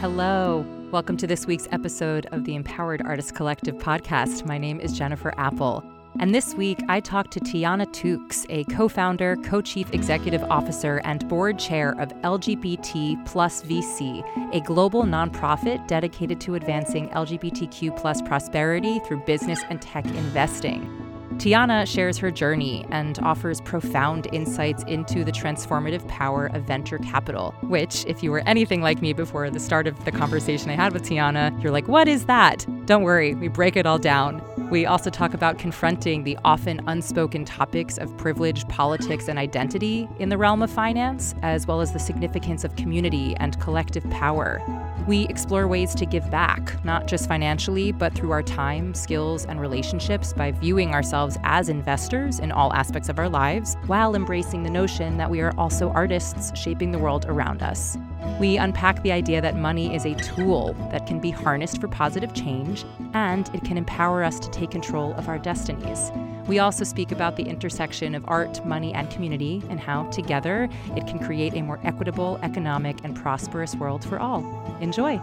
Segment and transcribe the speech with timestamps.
[0.00, 0.64] Hello.
[0.90, 4.44] Welcome to this week's episode of the Empowered Artist Collective podcast.
[4.44, 5.82] My name is Jennifer Apple.
[6.18, 11.00] And this week, I talked to Tiana Tukes, a co founder, co chief executive officer,
[11.04, 14.22] and board chair of LGBT Plus VC,
[14.54, 21.09] a global nonprofit dedicated to advancing LGBTQ plus prosperity through business and tech investing.
[21.40, 27.54] Tiana shares her journey and offers profound insights into the transformative power of venture capital,
[27.62, 30.92] which, if you were anything like me before the start of the conversation I had
[30.92, 32.66] with Tiana, you're like, what is that?
[32.84, 34.42] Don't worry, we break it all down.
[34.68, 40.28] We also talk about confronting the often unspoken topics of privilege, politics, and identity in
[40.28, 44.60] the realm of finance, as well as the significance of community and collective power.
[45.06, 49.60] We explore ways to give back, not just financially, but through our time, skills, and
[49.60, 54.70] relationships by viewing ourselves as investors in all aspects of our lives, while embracing the
[54.70, 57.96] notion that we are also artists shaping the world around us.
[58.38, 62.34] We unpack the idea that money is a tool that can be harnessed for positive
[62.34, 62.84] change,
[63.14, 66.10] and it can empower us to take control of our destinies.
[66.50, 71.06] We also speak about the intersection of art, money, and community, and how, together, it
[71.06, 74.40] can create a more equitable, economic, and prosperous world for all.
[74.80, 75.18] Enjoy.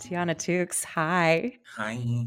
[0.00, 1.58] Tiana Tukes, hi.
[1.76, 2.26] Hi.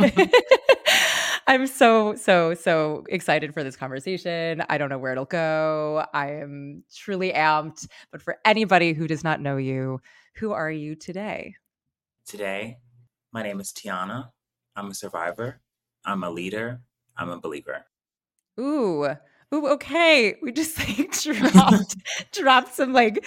[1.46, 4.64] I'm so, so, so excited for this conversation.
[4.68, 6.04] I don't know where it'll go.
[6.12, 7.86] I am truly amped.
[8.10, 10.00] But for anybody who does not know you,
[10.34, 11.54] who are you today?
[12.26, 12.78] Today,
[13.30, 14.30] my name is Tiana.
[14.76, 15.60] I'm a survivor.
[16.04, 16.82] I'm a leader.
[17.16, 17.86] I'm a believer.
[18.60, 19.06] Ooh.
[19.54, 20.36] Ooh, okay.
[20.42, 21.96] We just like dropped
[22.32, 23.24] dropped some like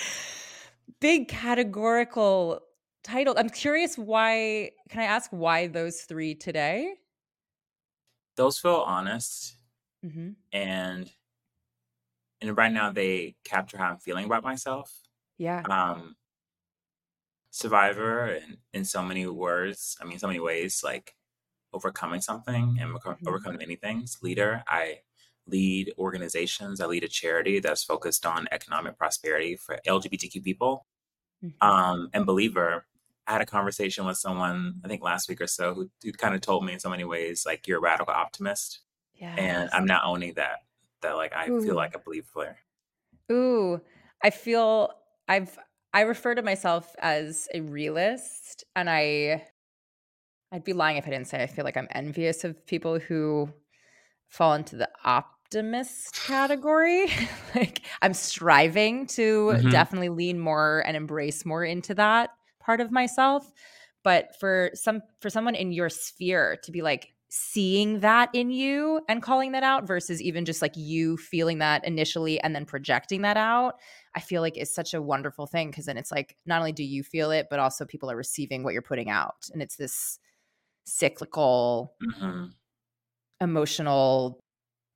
[0.99, 2.61] big categorical
[3.03, 3.35] title.
[3.37, 6.95] I'm curious why can I ask why those three today?
[8.35, 9.57] Those feel honest
[10.03, 11.11] hmm and
[12.41, 14.91] and right now they capture how I'm feeling about myself.
[15.37, 15.65] Yeah.
[15.69, 16.15] Um
[17.51, 21.15] survivor in, in so many words, I mean so many ways, like
[21.75, 24.17] overcoming something and overco- hmm overcoming many things.
[24.23, 25.01] Leader, I
[25.47, 26.81] lead organizations.
[26.81, 30.87] I lead a charity that's focused on economic prosperity for LGBTQ people.
[31.41, 32.87] hmm Um, and believer,
[33.27, 36.35] I had a conversation with someone, I think last week or so, who, who kind
[36.35, 38.81] of told me in so many ways, like, you're a radical optimist.
[39.15, 39.35] Yeah.
[39.37, 40.59] And I'm not owning that,
[41.01, 42.57] that like I feel like a believer.
[43.31, 43.81] Ooh.
[44.23, 44.91] I feel
[45.27, 45.57] I've
[45.93, 49.47] I refer to myself as a realist and I
[50.55, 53.51] I'd be lying if I didn't say I feel like I'm envious of people who
[54.29, 57.07] fall into the optimist category.
[57.55, 62.29] like I'm striving to hmm definitely lean more and embrace more into that
[62.61, 63.51] part of myself.
[64.01, 69.01] But for some for someone in your sphere to be like seeing that in you
[69.09, 73.23] and calling that out versus even just like you feeling that initially and then projecting
[73.23, 73.75] that out,
[74.15, 76.83] I feel like is such a wonderful thing because then it's like not only do
[76.85, 79.49] you feel it, but also people are receiving what you're putting out.
[79.51, 80.17] And it's this
[80.85, 82.45] cyclical hmm
[83.41, 84.39] emotional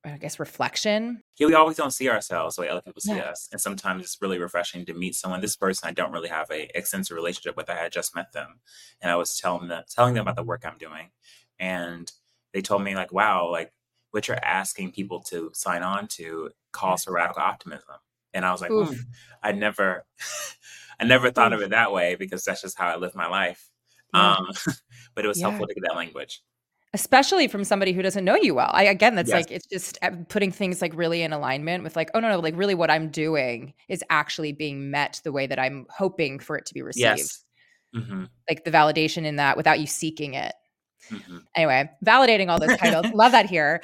[0.06, 1.22] I guess reflection.
[1.38, 3.32] Yeah, we always don't see ourselves the way other people see Yeah.
[3.32, 3.50] us.
[3.52, 5.42] And sometimes it's really refreshing to meet someone.
[5.42, 7.70] This person I don't really have a extensive relationship with.
[7.70, 8.62] I had just met them.
[9.02, 11.12] And I was telling them telling them about the work I'm doing.
[11.60, 12.10] And
[12.54, 13.74] they told me like, wow, like
[14.12, 17.96] what you're asking people to sign on to calls for radical optimism.
[18.34, 19.04] And I was like, Oof.
[19.44, 20.06] I never
[21.00, 23.70] I never thought of it that way because that's just how I live my life.
[24.14, 24.36] Yeah.
[24.36, 24.48] Um,
[25.20, 25.48] but it was Yeah.
[25.48, 26.42] helpful to get that language.
[26.94, 28.72] Especially from somebody who doesn't know you well.
[28.74, 29.44] I again, that's Yes.
[29.44, 32.40] like it's just uh, putting things like really in alignment with like, oh no, no,
[32.40, 36.58] like really what I'm doing is actually being met the way that I'm hoping for
[36.58, 37.04] it to be received.
[37.04, 37.44] Yes.
[37.94, 40.54] hmm Like the validation in that without you seeking it.
[41.10, 43.06] hmm Anyway, validating all those titles.
[43.14, 43.82] Love that here.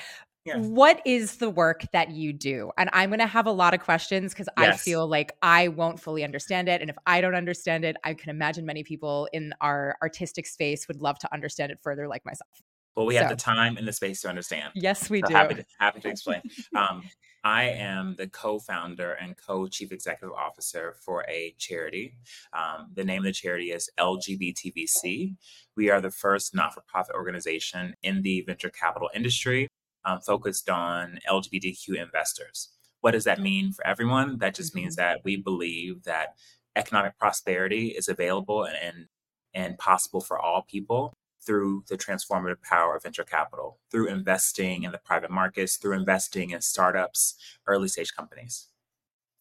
[0.53, 2.71] What is the work that you do?
[2.77, 5.99] And I'm going to have a lot of questions because I feel like I won't
[5.99, 6.81] fully understand it.
[6.81, 10.87] And if I don't understand it, I can imagine many people in our artistic space
[10.87, 12.61] would love to understand it further, like myself.
[12.95, 14.71] Well, we have the time and the space to understand.
[14.75, 15.33] yes, we So do.
[15.33, 16.41] happy to happy to explain.
[16.75, 17.03] Um,
[17.43, 22.17] I am the co-founder and co-chief executive officer for a charity.
[22.53, 25.35] Um, the name of the charity is LGBTVC.
[25.75, 29.67] We are the first not-for-profit organization in the venture capital industry
[30.05, 32.69] um, focused on LGBTQ investors.
[33.01, 34.37] What does that mean for everyone?
[34.39, 34.97] That just means Mhm.
[34.97, 36.35] that we believe that
[36.75, 39.07] economic prosperity is available and
[39.53, 41.13] and possible for all people
[41.45, 46.49] through the transformative power of venture capital, through investing in the private markets, through investing
[46.49, 47.35] in startups,
[47.65, 48.67] early stage companies.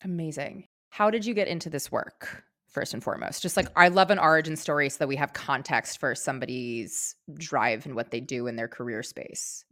[0.05, 0.69] Amazing.
[0.91, 2.45] How did you get into this work?
[2.69, 5.99] First and foremost, just like I love an origin story so that we have context
[5.99, 9.65] for somebody's drive and what they do in their career space.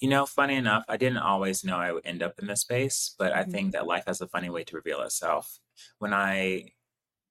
[0.00, 3.14] You know, funny enough, I didn't always know I would end up in this space,
[3.18, 3.44] but I Mhm.
[3.44, 5.58] think that life has a funny way to reveal itself.
[5.98, 6.72] When I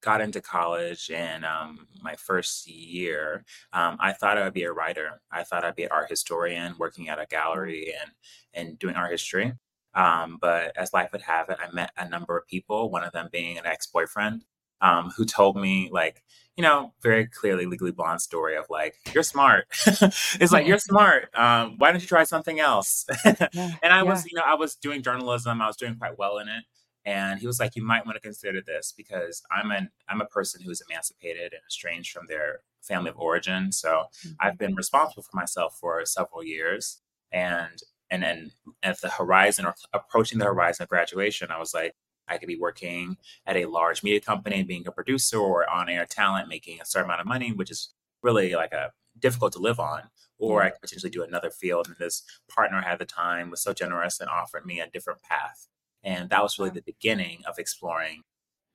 [0.01, 4.73] got into college in um, my first year, um, I thought I would be a
[4.73, 5.21] writer.
[5.31, 7.63] I thought I'd be an art historian working at a Mm.
[7.65, 8.11] gallery and
[8.53, 9.53] and doing art history.
[9.95, 13.13] Um, but as life would have it, I met a number of people, one of
[13.13, 14.45] them being an ex-boyfriend,
[14.81, 16.23] um, who told me like,
[16.55, 19.67] you know, very clearly legally blonde story of like, you're smart.
[19.85, 21.29] it's like you're smart.
[21.35, 23.05] Um, why don't you try something else?
[23.53, 24.03] Yeah, and I yeah.
[24.03, 25.61] was, you know, I was doing journalism.
[25.61, 26.63] I was doing quite well in it.
[27.05, 30.25] And he was like, you might want to consider this because I'm an I'm a
[30.25, 33.71] person who is emancipated and estranged from their family of origin.
[33.71, 34.05] So
[34.39, 34.57] I've Mhm.
[34.57, 37.01] been responsible for myself for several years.
[37.31, 37.79] And
[38.09, 38.51] and then
[38.83, 41.93] at the horizon or approaching the horizon of graduation, I was like,
[42.27, 46.05] I could be working at a large media company, being a producer or on air
[46.05, 49.79] talent, making a certain amount of money, which is really like a difficult to live
[49.79, 50.03] on.
[50.39, 51.87] Or I could potentially do another field.
[51.87, 55.67] And this partner at the time was so generous and offered me a different path.
[56.03, 58.21] And that was really the beginning of exploring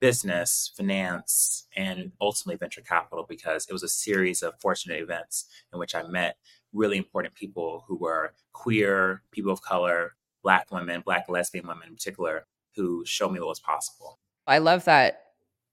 [0.01, 5.79] business, finance, and ultimately venture capital because it was a series of fortunate events in
[5.79, 6.37] which I met
[6.73, 11.95] really important people who were queer, people of color, Black women, Black lesbian women in
[11.95, 12.47] particular,
[12.77, 14.19] who showed me what was possible.
[14.47, 15.21] I love that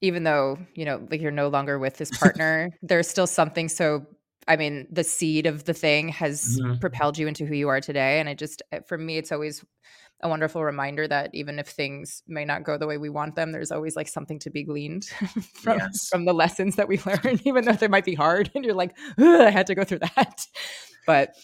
[0.00, 4.06] even though, you know, like you're no longer with this partner, there's still something so
[4.48, 6.80] I mean, the seed of the thing has Mhm.
[6.80, 8.18] propelled you into who you are today.
[8.20, 9.62] And it just, uh, for me, it's always
[10.22, 13.52] a wonderful reminder that even if things may not go the way we want them,
[13.52, 15.04] there's always like something to be gleaned
[15.54, 16.08] from Yes.
[16.08, 18.50] from the lessons that we learn, even though they might be hard.
[18.54, 20.46] And you're like, I had to go through that.
[21.06, 21.34] But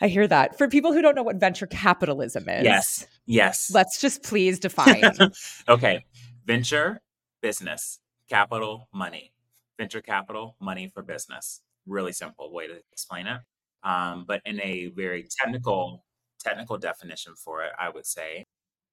[0.00, 0.58] I hear that.
[0.58, 3.06] For people who don't know what venture capitalism is, Yes.
[3.26, 3.70] Yes.
[3.72, 5.16] let's just please define.
[5.68, 6.04] okay.
[6.44, 7.00] Venture,
[7.40, 9.32] business, capital, money.
[9.78, 11.60] Venture capital, money for business.
[11.86, 13.40] Really simple way to explain it.
[13.84, 16.04] Um, but in a very technical,
[16.40, 18.44] technical definition for it, I would say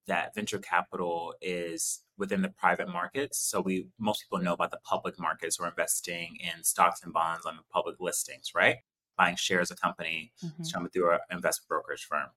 [0.08, 3.38] that venture capital is within the private markets.
[3.40, 7.46] So we most people know about the public markets or investing in stocks and bonds
[7.46, 8.78] on the public listings, right?
[9.18, 10.74] Buying shares of a company, Mhm.
[10.74, 12.30] coming through an investment brokerage firm.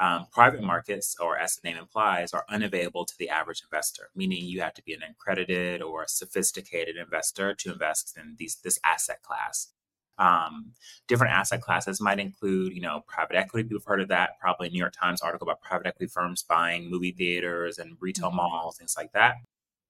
[0.00, 4.44] Um, private markets, or as the name implies, are unavailable to the average investor, meaning
[4.44, 9.22] you have to be an accredited or sophisticated investor to invest in these this asset
[9.22, 9.72] class.
[10.18, 10.72] Um,
[11.08, 13.64] different asset classes might include, you know, private equity.
[13.68, 14.38] People have heard of that.
[14.40, 18.30] Probably a New York Times article about private equity firms buying movie theaters and retail
[18.30, 18.36] Mhm.
[18.36, 19.36] malls, things like that.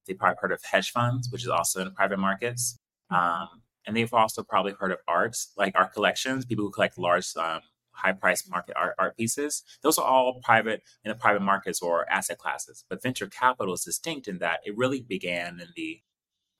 [0.06, 2.76] They've probably heard of hedge funds, which is also in private markets.
[3.10, 3.16] Mhm.
[3.16, 7.34] Um, and they've also probably heard of arts, like art collections, people who collect large,
[7.36, 7.62] um,
[7.98, 9.62] high price market art, art pieces.
[9.82, 12.84] Those are all private in the private markets or asset classes.
[12.88, 16.02] But venture capital is distinct in that it really began in the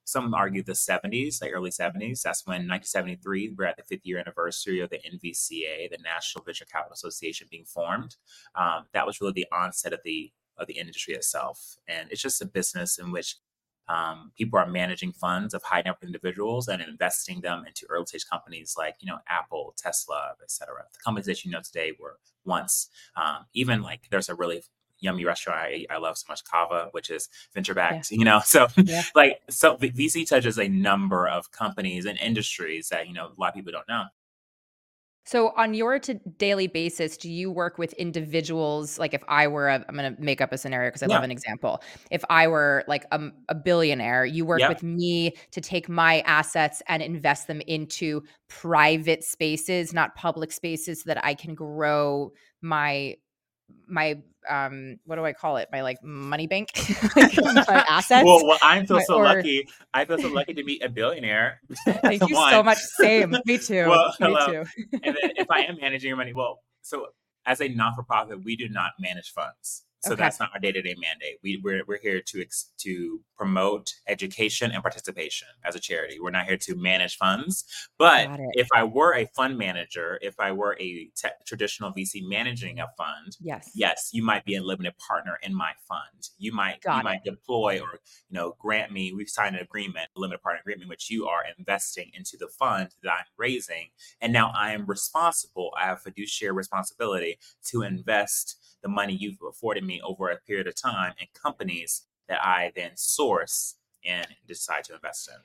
[0.09, 2.23] some argue the 70s, like early 70s.
[2.23, 6.65] That's when 1973, we're at the fifth year anniversary of the NVCA, the National Venture
[6.65, 8.15] Capital Association, being formed.
[8.55, 12.41] Um, that was really the onset of the of the industry itself, and it's just
[12.41, 13.37] a business in which
[13.89, 18.05] um, people are managing funds of high net worth individuals and investing them into early
[18.05, 20.83] stage companies like you know Apple, Tesla, et cetera.
[20.93, 24.63] The companies that you know today were once um, even like there's a really
[25.01, 27.93] yummy restaurant I, I love so much, Cava, which is venture Yeah.
[27.93, 28.11] backed.
[28.11, 29.03] You know, so Yeah.
[29.15, 33.49] like so VC touches a number of companies and industries that you know a lot
[33.49, 34.05] of people don't know.
[35.29, 38.97] So on your to daily basis, do you work with individuals?
[38.97, 41.21] Like if I were, a, I'm going to make up a scenario because I love
[41.21, 41.83] an example.
[42.09, 44.69] If I were like a billionaire, you work Yep.
[44.69, 51.01] with me to take my assets and invest them into private spaces, not public spaces,
[51.01, 52.31] so that I can grow
[52.63, 53.13] my
[53.87, 55.69] my um what do I call it?
[55.71, 56.69] My like money bank,
[57.15, 58.25] like my assets.
[58.25, 59.67] well, well, I feel My, so or lucky.
[59.93, 61.61] I feel so lucky to meet a billionaire.
[61.85, 62.77] thank you so much.
[62.77, 63.35] Same.
[63.45, 63.87] Me too.
[63.87, 64.47] Well, me hello.
[64.47, 64.65] too.
[65.03, 67.07] and then if I am managing your money, well, so
[67.45, 69.83] as a non for profit, we do not manage funds.
[70.01, 70.21] So Okay.
[70.23, 71.39] that's not our day to day mandate.
[71.43, 76.19] We, we're, we're here to ex- to promote education and participation as a charity.
[76.21, 77.65] We're not here to manage funds.
[77.97, 82.79] But if I were a fund manager, if I were a te- traditional VC managing
[82.79, 83.71] a fund, Yes.
[83.75, 86.29] yes, you might be a limited partner in my fund.
[86.37, 87.03] You might Got you it.
[87.03, 89.11] might deploy or you know grant me.
[89.13, 92.89] We've signed an agreement, a limited partner agreement, which you are investing into the fund
[93.03, 93.89] that I'm raising,
[94.21, 95.73] and now I am responsible.
[95.77, 100.75] I have fiduciary responsibility to invest the money you've afforded me over a period of
[100.75, 105.41] time in companies that I then source and decide to invest in.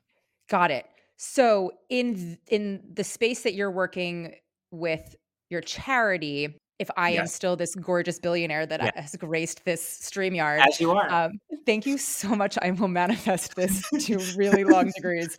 [0.49, 0.87] Got it.
[1.17, 4.35] So in in the space that you're working
[4.71, 5.17] with
[5.51, 10.67] your charity, if I am still this gorgeous billionaire that uh, has graced this StreamYard,
[10.67, 11.09] as you are.
[11.11, 12.59] um, thank you so much.
[12.61, 15.39] I will manifest this to really long degrees.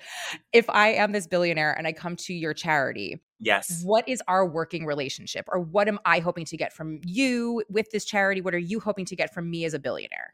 [0.54, 3.82] If I am this billionaire and I come to your charity, Yes.
[3.84, 5.46] What is our working relationship?
[5.50, 8.42] Or what am I hoping to get from you with this charity?
[8.42, 10.34] What are you hoping to get from me as a billionaire?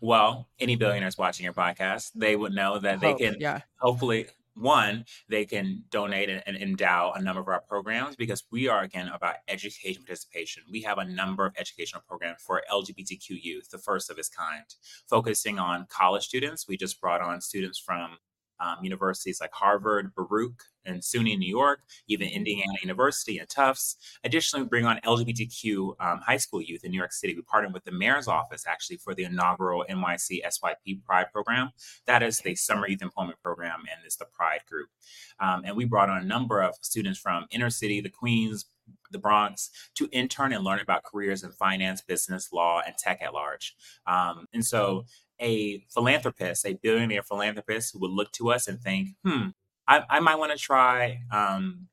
[0.00, 0.80] Well, any mm-hmm.
[0.80, 3.60] billionaires watching your podcast, they would know that Hope, they oh, can yeah.
[3.78, 8.68] hopefully one, they can donate and, and, endow a number of our programs because we
[8.68, 10.62] are again about education participation.
[10.70, 14.64] We have a number of educational programs for LGBTQ youth, the first of its kind,
[15.08, 16.68] focusing on college students.
[16.68, 18.18] We just brought on students from
[18.64, 23.96] um, universities like Harvard, Baruch, and SUNY New York, even Indiana University and Tufts.
[24.22, 27.34] Additionally, we bring on LGBTQ um, high school youth in New York City.
[27.34, 31.70] We partnered with the mayor's office actually for the inaugural NYC SYEP Pride program.
[32.06, 34.88] That is the summer youth employment program and it's the Pride group.
[35.40, 38.66] Um, and we brought on a number of students from inner city, the Queens,
[39.10, 43.32] the Bronx to intern and learn about careers in finance, business, law, and tech at
[43.32, 43.74] large.
[44.06, 45.06] Um, and so
[45.40, 49.48] a philanthropist, a billionaire philanthropist who would look to us and think, hmm,
[49.86, 51.88] I, I might want to try um,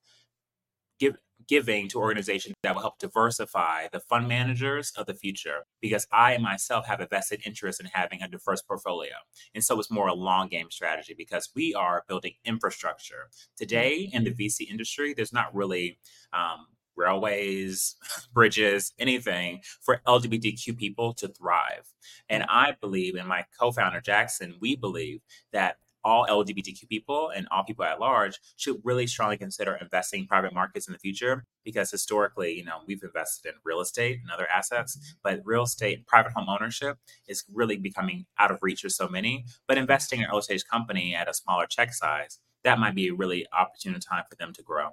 [0.99, 1.15] give,
[1.47, 6.37] giving to organizations that will help diversify the fund managers of the future because I
[6.37, 9.13] myself have a vested interest in having a diverse portfolio.
[9.53, 13.29] And so it's more a long game strategy because we are building infrastructure.
[13.57, 15.99] Today in the VC industry, there's not really
[16.31, 16.67] um,
[17.01, 17.95] railways,
[18.33, 21.91] bridges, anything for LGBTQ people to thrive.
[22.29, 27.47] And I believe, and my co founder Jackson, we believe that all LGBTQ people and
[27.51, 31.45] all people at large should really strongly consider investing in private markets in the future
[31.63, 35.17] because historically, you know, we've invested in real estate and other assets, mm-hmm.
[35.23, 39.07] but real estate, and private home ownership is really becoming out of reach for so
[39.07, 39.45] many.
[39.67, 43.07] But investing in an early stage company at a smaller check size, that might be
[43.07, 44.89] a really opportune time for them to grow.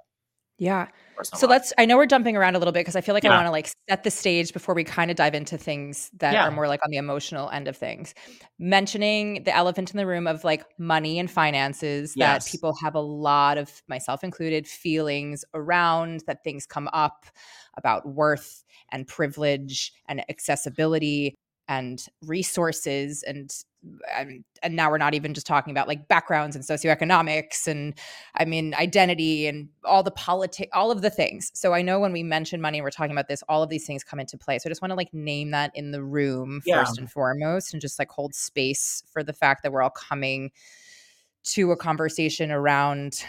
[0.59, 0.89] Yeah.
[1.23, 3.33] So let's I know we're jumping around a little bit because I feel like yeah.
[3.33, 6.33] I want to like set the stage before we kind of dive into things that
[6.33, 6.47] yeah.
[6.47, 8.15] are more like on the emotional end of things.
[8.59, 12.45] Mentioning the elephant in the room of like money and finances yes.
[12.45, 17.27] that people have a lot of myself included feelings around that things come up
[17.77, 21.35] about worth and privilege and accessibility
[21.69, 23.51] and resources and
[24.17, 27.95] and, and now we're not even just talking about like backgrounds and socioeconomics and
[28.35, 31.51] I mean identity and all the politics, all of the things.
[31.55, 34.03] So I know when we mention money, we're talking about this, all of these things
[34.03, 34.59] come into play.
[34.59, 36.79] So I just want to like name that in the room yeah.
[36.85, 40.51] first and foremost, and just like hold space for the fact that we're all coming
[41.45, 43.25] to a conversation around,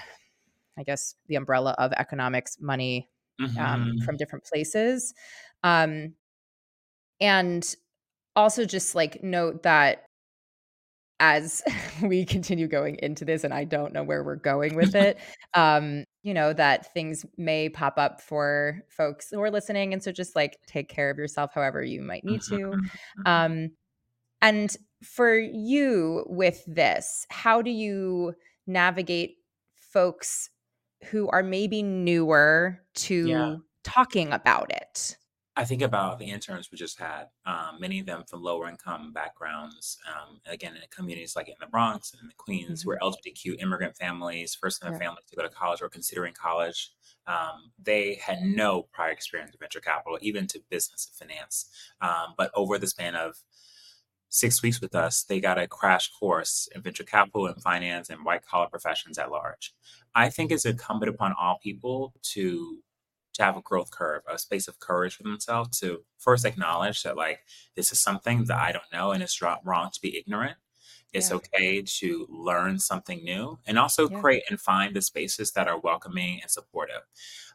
[0.77, 3.07] I guess, the umbrella of economics, money
[3.39, 3.59] um, mm-hmm.
[3.59, 5.13] um, from different places.
[5.63, 6.15] Um,
[7.21, 7.75] and
[8.35, 10.05] also just like note that
[11.19, 11.61] as
[12.03, 15.17] we continue going into this and i don't know where we're going with it
[15.53, 20.11] um you know that things may pop up for folks who are listening and so
[20.11, 23.27] just like take care of yourself however you might need to mm-hmm, mm-hmm.
[23.27, 23.69] um
[24.41, 28.33] and for you with this how do you
[28.67, 29.35] navigate
[29.75, 30.49] folks
[31.05, 33.55] who are maybe newer to yeah.
[33.83, 35.17] talking about it
[35.59, 39.11] I think about the interns we just had, um, many of them from lower income
[39.11, 39.97] backgrounds.
[40.07, 42.87] Um, again, in communities like in the Bronx and in the Queens, mm-hmm.
[42.87, 45.05] where LGBTQ immigrant families, first in their yeah.
[45.05, 46.91] families to go to college or considering college,
[47.27, 51.69] um, they had no prior experience in venture capital, even to business and finance.
[51.99, 53.35] Um, but over the span of
[54.29, 58.23] six weeks with us, they got a crash course in venture capital and finance and
[58.23, 59.73] white collar professions at large.
[60.15, 62.77] I think it's incumbent upon all people to
[63.39, 67.17] to have a growth curve, a space of courage for themselves to first acknowledge that
[67.17, 67.39] like
[67.75, 70.57] this is something that I don't know and it's wrong to be ignorant.
[71.13, 71.37] It's yeah.
[71.37, 74.19] okay to learn something new and also yeah.
[74.19, 77.01] create and find the spaces that are welcoming and supportive.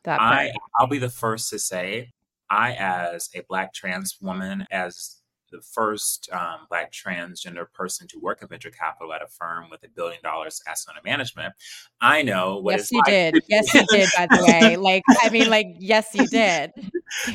[0.02, 2.12] That I, I'll be the first to say,
[2.50, 5.18] I, as a Black trans woman, as
[5.54, 9.84] the first um, Black transgender person to work in venture capital at a firm with
[9.84, 11.54] a billion dollars asset under management.
[12.00, 13.44] I know what yes, you like did.
[13.48, 14.08] yes, you did.
[14.16, 16.72] By the way, like I mean, like yes, you did.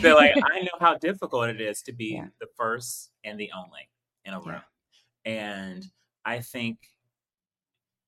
[0.02, 2.28] They're like, I know how difficult it is to be yeah.
[2.42, 3.90] the first and the only
[4.26, 4.62] in a room,
[5.26, 5.32] yeah.
[5.32, 5.86] and
[6.26, 6.78] I think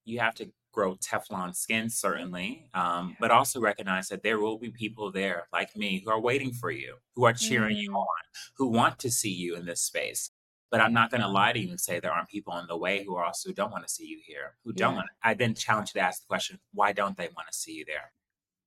[0.03, 4.69] you have to grow Teflon skin, certainly, um, but also recognize that there will be
[4.69, 7.81] people there like me who are waiting for you, who are cheering mm.
[7.81, 8.07] you on,
[8.55, 10.31] who want to see you in this space.
[10.69, 12.77] But I'm not going to lie to you and say there aren't people on the
[12.77, 14.97] way who also don't want to see you here, who don't yeah.
[14.97, 15.09] want.
[15.21, 17.85] I then challenge you to ask the question: Why don't they want to see you
[17.85, 18.13] there?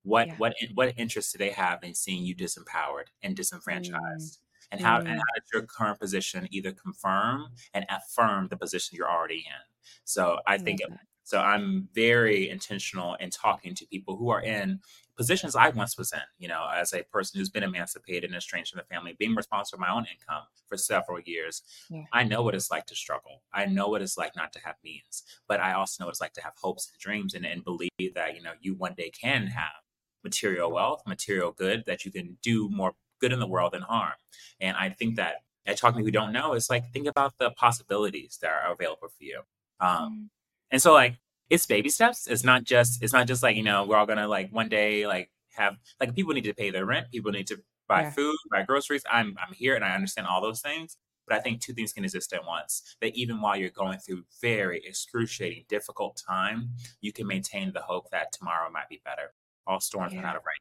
[0.02, 0.34] What yeah.
[0.36, 3.94] what what interest do they have in seeing you disempowered and disenfranchised?
[3.94, 4.38] Mm.
[4.70, 5.06] And how, mm.
[5.06, 9.90] and how does your current position either confirm and affirm the position you're already in?
[10.04, 10.80] So I, I think
[11.24, 14.80] so I'm very intentional in talking to people who are in
[15.16, 18.72] positions I once was in, you know, as a person who's been emancipated and estranged
[18.72, 21.62] from the family, being responsible for my own income for several years.
[21.88, 22.02] Yeah.
[22.12, 23.42] I know what it's like to struggle.
[23.52, 26.20] I know what it's like not to have means, but I also know what it's
[26.20, 29.10] like to have hopes and dreams and, and believe that, you know, you one day
[29.10, 29.82] can have
[30.22, 34.14] material wealth, material good, that you can do more good in the world than harm.
[34.60, 37.34] And I think that at talking to people who don't know, it's like think about
[37.38, 39.40] the possibilities that are available for you.
[39.80, 40.33] Um, mm.
[40.74, 42.26] And so like it's baby steps.
[42.26, 45.06] It's not just it's not just like, you know, we're all gonna like one day
[45.06, 48.10] like have like people need to pay their rent, people need to buy yeah.
[48.10, 49.04] food, buy groceries.
[49.08, 50.96] I'm I'm here and I understand all those things.
[51.28, 52.96] But I think two things can exist at once.
[53.00, 58.10] That even while you're going through very excruciating, difficult time, you can maintain the hope
[58.10, 59.32] that tomorrow might be better.
[59.68, 60.18] All storms yeah.
[60.18, 60.56] are not of rain.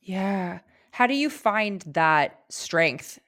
[0.00, 0.60] Yeah.
[0.92, 3.18] How do you find that strength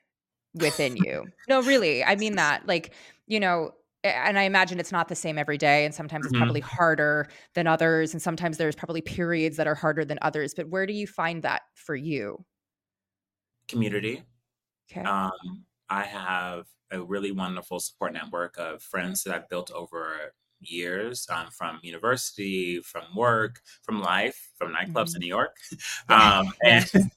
[0.54, 1.26] within you?
[1.49, 2.04] no, really.
[2.04, 2.68] I mean that.
[2.68, 2.92] Like,
[3.26, 3.73] you know,
[4.05, 5.85] and I imagine it's not the same every day.
[5.85, 6.43] And sometimes it's mm-hmm.
[6.43, 8.12] probably harder than others.
[8.12, 10.55] And sometimes there's probably periods that are harder than others.
[10.55, 12.45] But where do you find that for you?
[13.67, 14.23] Community.
[14.90, 15.02] Okay.
[15.02, 21.26] Um, I have a really wonderful support network of friends that I've built over years
[21.31, 25.17] um, from university, from work, from life, from nightclubs mm-hmm.
[25.17, 25.57] in New York.
[26.09, 26.90] Um, and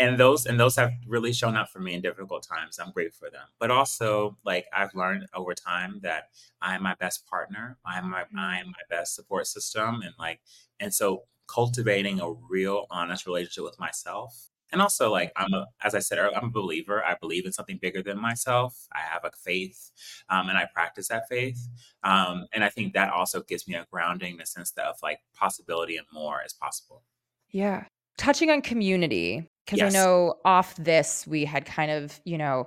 [0.00, 2.78] and those and those have really shown up for me in difficult times.
[2.78, 3.46] I'm grateful for them.
[3.58, 6.30] But also, like I've learned over time that
[6.62, 7.76] I'm my best partner.
[7.84, 8.70] I'm my I'm mm-hmm.
[8.70, 10.40] my best support system, and like
[10.80, 14.46] and so cultivating a real honest relationship with myself.
[14.72, 17.04] And also, like I'm a, as I said earlier, I'm a believer.
[17.04, 18.86] I believe in something bigger than myself.
[18.94, 19.90] I have a faith,
[20.30, 21.68] um, and I practice that faith.
[22.04, 24.96] Um, and I think that also gives me a grounding in the sense that of
[25.02, 27.02] like possibility and more is possible.
[27.50, 27.84] Yeah,
[28.16, 29.94] touching on community because yes.
[29.94, 32.66] I know off this we had kind of, you know,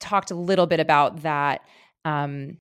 [0.00, 1.62] talked a little bit about that.
[2.04, 2.58] Um,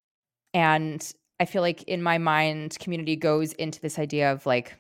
[0.54, 4.76] and I feel like in my mind, community goes into this idea of like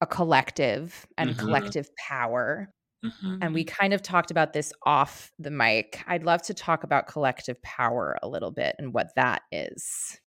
[0.00, 1.38] a collective and mm-hmm.
[1.38, 2.68] collective power.
[3.04, 3.38] Mm-hmm.
[3.42, 6.02] And we kind of talked about this off the mic.
[6.06, 10.18] I'd love to talk about collective power a little bit and what that is.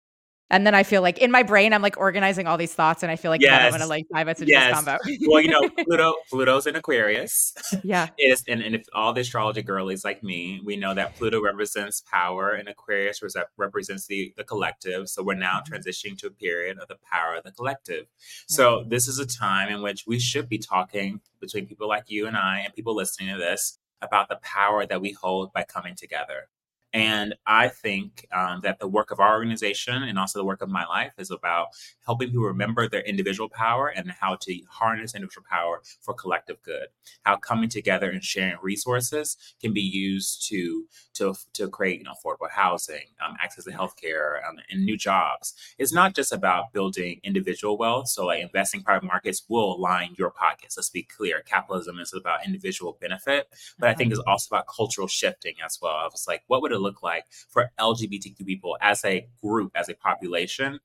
[0.49, 3.11] And then I feel like in my brain, I'm like organizing all these thoughts, and
[3.11, 3.63] I feel like yes.
[3.63, 4.67] I'm gonna like dive into yes.
[4.67, 4.99] this combo.
[5.27, 7.53] well, you know, Pluto, Pluto's in Aquarius.
[7.83, 11.43] Yeah, is and, and if all the astrology girlies like me, we know that Pluto
[11.43, 13.21] represents power, and Aquarius
[13.57, 15.09] represents the the collective.
[15.09, 15.75] So we're now mm-hmm.
[15.75, 18.07] transitioning to a period of the power of the collective.
[18.47, 22.29] So this is a time in which we should be talking between people like you
[22.29, 25.97] and I, and people listening to this about the power that we hold by coming
[25.97, 26.49] together.
[26.97, 30.71] And I think um, that the work of our organization and also the work of
[30.71, 31.67] my life is about
[32.07, 36.87] helping people remember their individual power and how to harness individual power for collective good.
[37.21, 42.13] How coming together and sharing resources can be used to to, to create you know,
[42.13, 45.55] affordable housing, um, access to healthcare, um, and new jobs.
[45.79, 48.09] It's not just about building individual wealth.
[48.09, 50.77] So, like investing private markets will line your pockets.
[50.79, 51.43] Let's be clear.
[51.43, 54.31] Capitalism is about individual benefit, but I think it's mm-hmm.
[54.31, 55.97] also about cultural shifting as well.
[55.97, 59.89] I was like, what would it look like for LGBTQ people as a group, as
[59.89, 60.79] a population,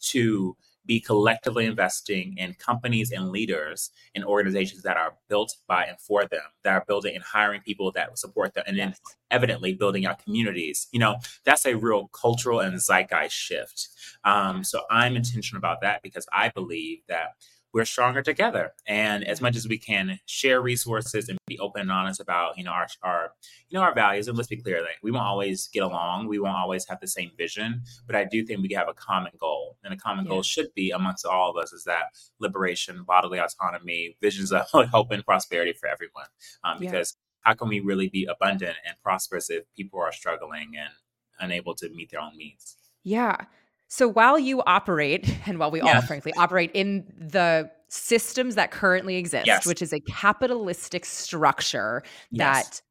[0.00, 0.56] to
[0.88, 6.24] be collectively investing in companies and leaders and organizations that are built by and for
[6.24, 8.94] them, that are building and hiring people that support them, and then
[9.30, 10.88] evidently building out communities.
[10.90, 13.88] You know, that's a real cultural and zeitgeist shift.
[14.24, 17.34] Um, so I'm intentional about that because I believe that
[17.72, 18.72] we're stronger together.
[18.86, 22.64] And as much as we can share resources and be open and honest about, you
[22.64, 23.32] know, our, our
[23.68, 24.28] you know, our values.
[24.28, 26.28] And let's be clear, like we won't always get along.
[26.28, 29.32] We won't always have the same vision, but I do think we have a common
[29.38, 29.76] goal.
[29.84, 30.30] And a common yeah.
[30.30, 32.04] goal should be amongst all of us is that
[32.40, 36.26] liberation, bodily autonomy, visions of hope and prosperity for everyone.
[36.64, 37.50] Um, because yeah.
[37.50, 40.90] how can we really be abundant and prosperous if people are struggling and
[41.38, 42.76] unable to meet their own needs?
[43.04, 43.44] Yeah.
[43.88, 45.96] So while you operate, and while we yeah.
[45.96, 49.66] all frankly operate in the systems that currently exist, yes.
[49.66, 52.82] which is a capitalistic structure yes.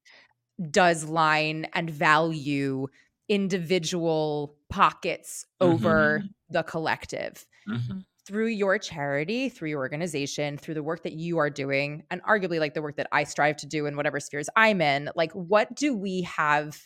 [0.57, 2.87] that does line and value
[3.29, 6.27] individual pockets over mm-hmm.
[6.49, 7.45] the collective.
[7.69, 7.99] Mm-hmm.
[8.25, 12.59] Through your charity, through your organization, through the work that you are doing, and arguably
[12.59, 15.73] like the work that I strive to do in whatever spheres I'm in, like what
[15.75, 16.77] do we have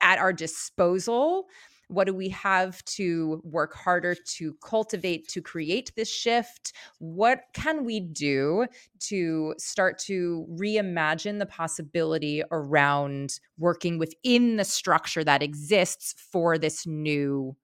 [0.00, 1.48] at our disposal
[1.88, 6.72] what do we have to work harder to cultivate to create this shift?
[6.98, 8.66] What can we do
[9.00, 16.86] to start to reimagine the possibility around working within the structure that exists for this
[16.86, 17.56] new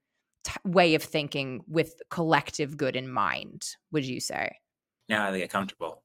[0.45, 4.57] t- way of thinking with collective good in mind, would you say?
[5.09, 6.03] Now I get comfortable.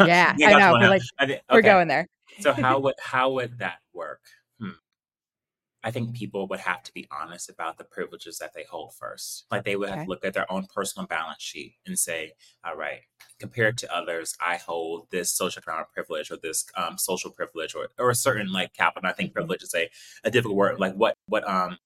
[0.00, 0.72] yeah, I know.
[0.80, 1.56] We're like, I think, okay.
[1.56, 2.06] we're going there.
[2.40, 4.20] so how would how would that work?
[5.86, 9.46] I think people would have to be honest about the privileges that they hold first.
[9.52, 9.98] Like they would okay.
[9.98, 12.32] have to look at their own personal balance sheet and say,
[12.64, 13.02] all right,
[13.38, 17.86] compared to others, I hold this social economic privilege or this um, social privilege or,
[18.00, 19.08] or a certain like capital.
[19.08, 19.34] I think mm-hmm.
[19.34, 19.88] privilege is a,
[20.24, 20.80] a difficult word.
[20.80, 21.78] Like what, what, um,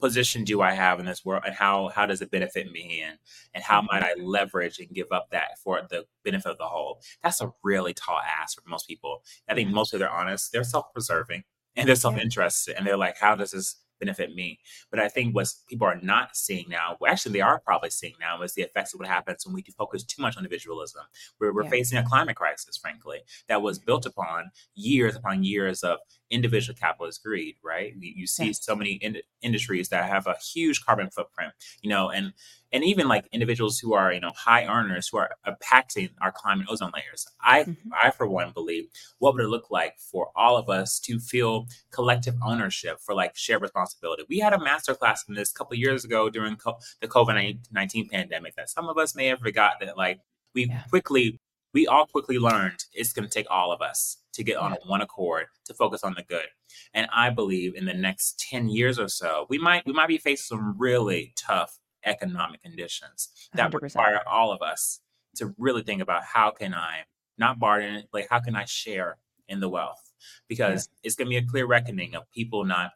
[0.00, 3.18] position do I have in this world and how how does it benefit me and
[3.52, 4.22] and how might Mm-hmm.
[4.22, 7.02] I leverage and give up that for the benefit of the whole?
[7.22, 9.22] That's a really tall ask for most people.
[9.46, 11.44] I think most of they're honest, they're self-preserving
[11.76, 14.58] and they're self-interested and they're like, how does this benefit me?
[14.90, 18.14] But I think what people are not seeing now, well, actually they are probably seeing
[18.18, 21.02] now, is the effects of what happens when we focus too much on individualism.
[21.38, 21.70] We're, we're Yeah.
[21.70, 25.98] facing a climate crisis, frankly, that was built upon years upon years of
[26.30, 27.92] individual capitalist greed, right?
[27.98, 28.52] You, you see Yeah.
[28.52, 31.52] so many in, industries that have a huge carbon footprint,
[31.82, 32.32] you know, and
[32.72, 36.66] and even like individuals who are, you know, high earners who are impacting our climate
[36.70, 37.26] ozone layers.
[37.40, 37.76] I Mhm.
[37.92, 41.66] I for one believe what would it look like for all of us to feel
[41.90, 44.24] collective ownership for like shared responsibility.
[44.28, 47.58] We had a master class in this a couple years ago during co- the COVID
[47.70, 50.20] nineteen pandemic that some of us may have forgot that like
[50.54, 50.82] we Yeah.
[50.88, 51.38] quickly
[51.72, 54.78] we all quickly learned it's going to take all of us to get on Yeah.
[54.86, 56.48] one accord to focus on the good.
[56.94, 60.18] And I believe in the next 10 years or so, we might we might be
[60.18, 63.82] facing some really tough economic conditions that 100%.
[63.82, 65.00] require all of us
[65.36, 67.00] to really think about how can I
[67.38, 69.16] not barter, like how can I share
[69.48, 70.12] in the wealth?
[70.48, 72.92] Because it's going to be a clear reckoning of people not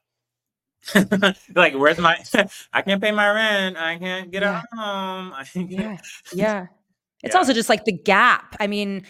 [1.54, 2.22] like where's my
[2.72, 4.62] I can't pay my rent, I can't get Yeah.
[4.72, 5.96] a home, I can't Yeah.
[6.34, 6.66] Yeah.
[7.22, 7.38] It's Yeah.
[7.38, 8.54] also just like the gap.
[8.60, 9.04] I mean,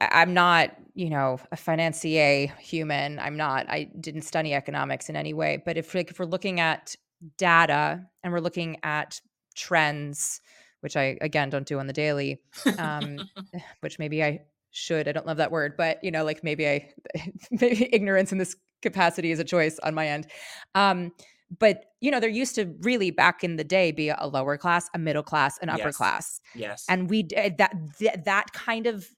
[0.00, 3.18] I- I'm not, you know, a financier human.
[3.18, 3.68] I'm not.
[3.68, 5.62] I didn't study economics in any way.
[5.62, 6.96] But if like if we're looking at
[7.36, 9.20] data and we're looking at
[9.54, 10.40] trends,
[10.80, 12.40] which I again don't do on the daily,
[12.78, 13.18] um,
[13.80, 15.08] which maybe I should.
[15.08, 16.92] I don't love that word, but you know, like maybe I
[17.50, 20.26] maybe ignorance in this capacity is a choice on my end.
[20.74, 21.12] Um,
[21.58, 24.88] but you know, there used to really back in the day be a lower class,
[24.94, 25.96] a middle class, an upper Yes.
[25.96, 26.86] class yes.
[26.88, 29.08] and we eh, that th- that kind of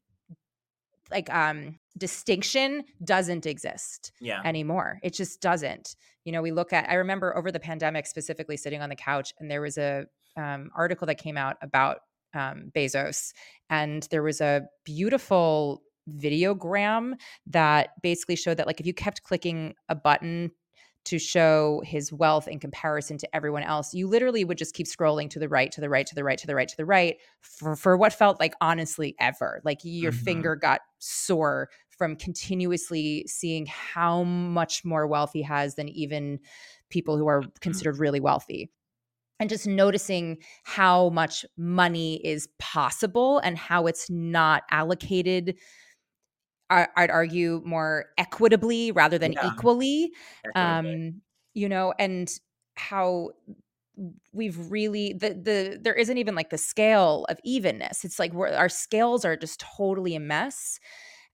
[1.10, 4.40] like um distinction doesn't exist yeah.
[4.44, 8.56] anymore it just doesn't you know we look at i remember over the pandemic specifically
[8.56, 11.98] sitting on the couch and there was a um, article that came out about
[12.34, 13.32] um, bezos
[13.68, 15.82] and there was a beautiful
[16.18, 17.14] videogram
[17.46, 20.50] that basically showed that like if you kept clicking a button
[21.04, 25.28] to show his wealth in comparison to everyone else you literally would just keep scrolling
[25.28, 27.16] to the right to the right to the right to the right to the right
[27.40, 29.60] for, for what felt like honestly ever.
[29.64, 30.24] Like your Mhm.
[30.24, 36.38] finger got sore from continuously seeing how much more wealth he has than even
[36.88, 38.70] people who are considered really wealthy
[39.42, 45.58] and just noticing how much money is possible and how it's not allocated
[46.70, 49.50] i'd argue more equitably rather than Yeah.
[49.50, 50.12] equally
[50.54, 51.20] um
[51.54, 52.38] you know and
[52.76, 53.30] how
[54.32, 58.04] we've really the the there isn't even like the scale of evenness.
[58.04, 60.80] It's like we're, our scales are just totally a mess.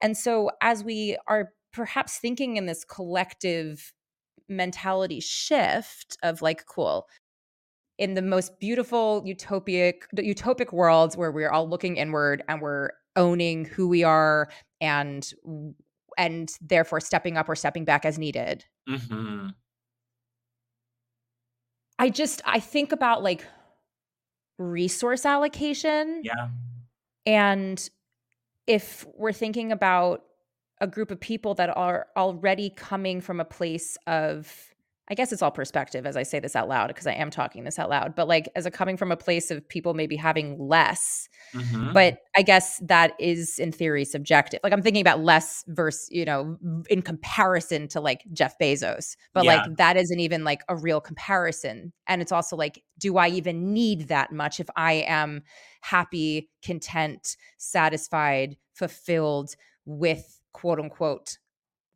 [0.00, 3.92] And so as we are perhaps thinking in this collective
[4.48, 7.06] mentality shift of like cool
[7.98, 13.64] in the most beautiful utopic utopic worlds where we're all looking inward and we're owning
[13.64, 14.48] who we are
[14.80, 15.32] and
[16.16, 19.54] and therefore stepping up or stepping back as needed Mhm.
[21.98, 23.44] I just I think about like
[24.58, 26.48] resource allocation Yeah.
[27.26, 27.88] and
[28.66, 30.24] if we're thinking about
[30.80, 34.67] a group of people that are already coming from a place of
[35.10, 37.64] I guess it's all perspective as I say this out loud because I am talking
[37.64, 40.58] this out loud, but like as a coming from a place of people maybe having
[40.58, 41.94] less, Mhm.
[41.94, 44.60] but I guess that is in theory subjective.
[44.62, 46.58] Like I'm thinking about less versus, you know,
[46.90, 49.56] in comparison to like Jeff Bezos, but Yeah.
[49.56, 51.92] like that isn't even like a real comparison.
[52.06, 55.42] And it's also like, do I even need that much if I am
[55.80, 59.54] happy, content, satisfied, fulfilled
[59.86, 61.38] with quote unquote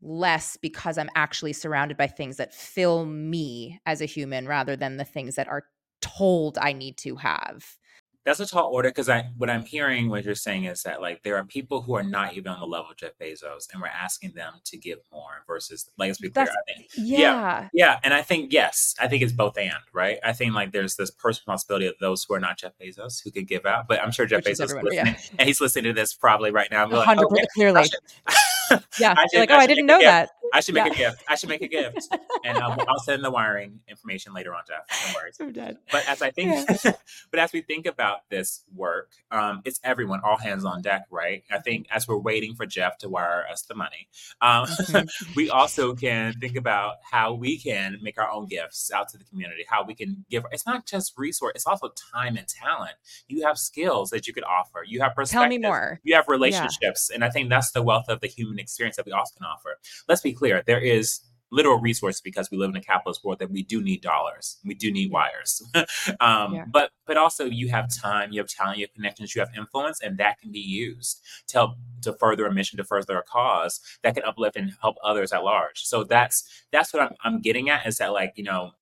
[0.02, 4.96] less because I'm actually surrounded by things that fill me as a human rather than
[4.96, 5.64] the things that are
[6.00, 7.76] told I need to have.
[8.24, 11.24] That's a tall order because I what I'm hearing what you're saying is that like
[11.24, 13.88] there are people who are not even on the level of Jeff Bezos and we're
[13.88, 16.46] asking them to give more versus like let's be clear.
[16.46, 17.68] I think Yeah.
[17.72, 20.18] Yeah, and I think yes, I think it's both and right.
[20.22, 23.32] I think like there's this personal responsibility of those who are not Jeff Bezos who
[23.32, 25.30] could give out, but I'm sure Jeff Which Bezos is everyone, listening, yeah.
[25.40, 26.84] and he's listening to this probably right now.
[26.84, 27.82] like, 100 "Okay, clearly.
[28.72, 29.14] I Yeah.
[29.16, 30.06] I should- like, oh, I should didn't know gift.
[30.06, 30.30] that.
[30.54, 30.92] I should make Yeah.
[30.92, 31.24] a gift.
[31.28, 32.08] I should make a gift,
[32.44, 34.80] and um, I'll send the wiring information later on, Jeff.
[35.08, 35.36] No worries.
[35.40, 35.78] I'm dead.
[35.90, 36.68] But as I think,
[37.30, 41.42] but as we think about this work, um, it's everyone, all hands on deck, right?
[41.50, 44.08] I think as we're waiting for Jeff to wire us the money,
[44.42, 45.08] um, Mhm.
[45.36, 49.24] we also can think about how we can make our own gifts out to the
[49.24, 49.64] community.
[49.66, 50.44] How we can give.
[50.52, 52.96] It's not just resource; it's also time and talent.
[53.26, 54.84] You have skills that you could offer.
[54.86, 55.40] You have perspective.
[55.40, 55.98] Tell me more.
[56.02, 59.12] You have relationships, and I think that's the wealth of the human experience that we
[59.12, 59.78] also can offer.
[60.08, 61.20] Let's be clear: there is
[61.52, 64.74] literal resource because we live in a capitalist world that we do need dollars we
[64.74, 65.62] do need wires
[66.20, 66.64] um, yeah.
[66.72, 70.00] but but also you have time you have talent you have connections you have influence
[70.00, 73.80] and that can be used to help to further a mission to further a cause
[74.02, 77.68] that can uplift and help others at large so that's that's what i'm, I'm getting
[77.68, 78.72] at is that like you know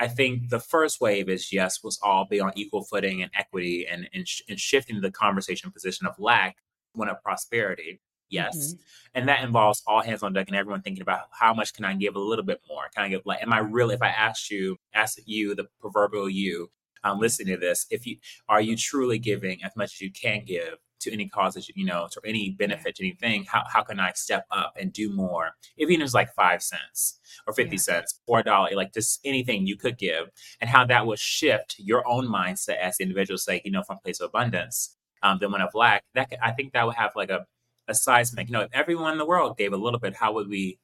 [0.00, 3.84] I think the first wave is yes, was all be on equal footing and equity
[3.84, 6.58] and, and, sh- and shifting the conversation position of lack
[6.92, 8.00] one of prosperity.
[8.30, 8.56] Yes.
[8.56, 8.82] Mm-hmm.
[9.14, 11.94] And that involves all hands on deck and everyone thinking about how much can I
[11.94, 12.84] give a little bit more?
[12.94, 16.28] Can I give like am I really if I asked you, ask you, the proverbial
[16.28, 16.70] you,
[17.04, 18.16] um, listening to this, if you
[18.48, 21.74] are you truly giving as much as you can give to any cause that you,
[21.76, 25.12] you know, to any benefit to anything, how, how can I step up and do
[25.14, 25.52] more?
[25.76, 27.80] If Even if it's like five cents or 50 yeah.
[27.80, 30.28] cents or a dollar, like just anything you could give,
[30.60, 33.98] and how that will shift your own mindset as the individual, say, you know, from
[33.98, 36.04] place of abundance um, than one of lack.
[36.14, 37.46] That could, I think that would have like a
[37.88, 38.48] a seismic.
[38.48, 40.78] You know, if everyone in the world gave a little bit, how would we?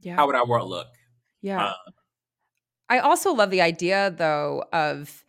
[0.00, 0.16] Yeah.
[0.16, 0.88] How would our world look?
[1.40, 1.64] Yeah.
[1.64, 1.74] Uh,
[2.88, 5.24] I also love the idea, though, of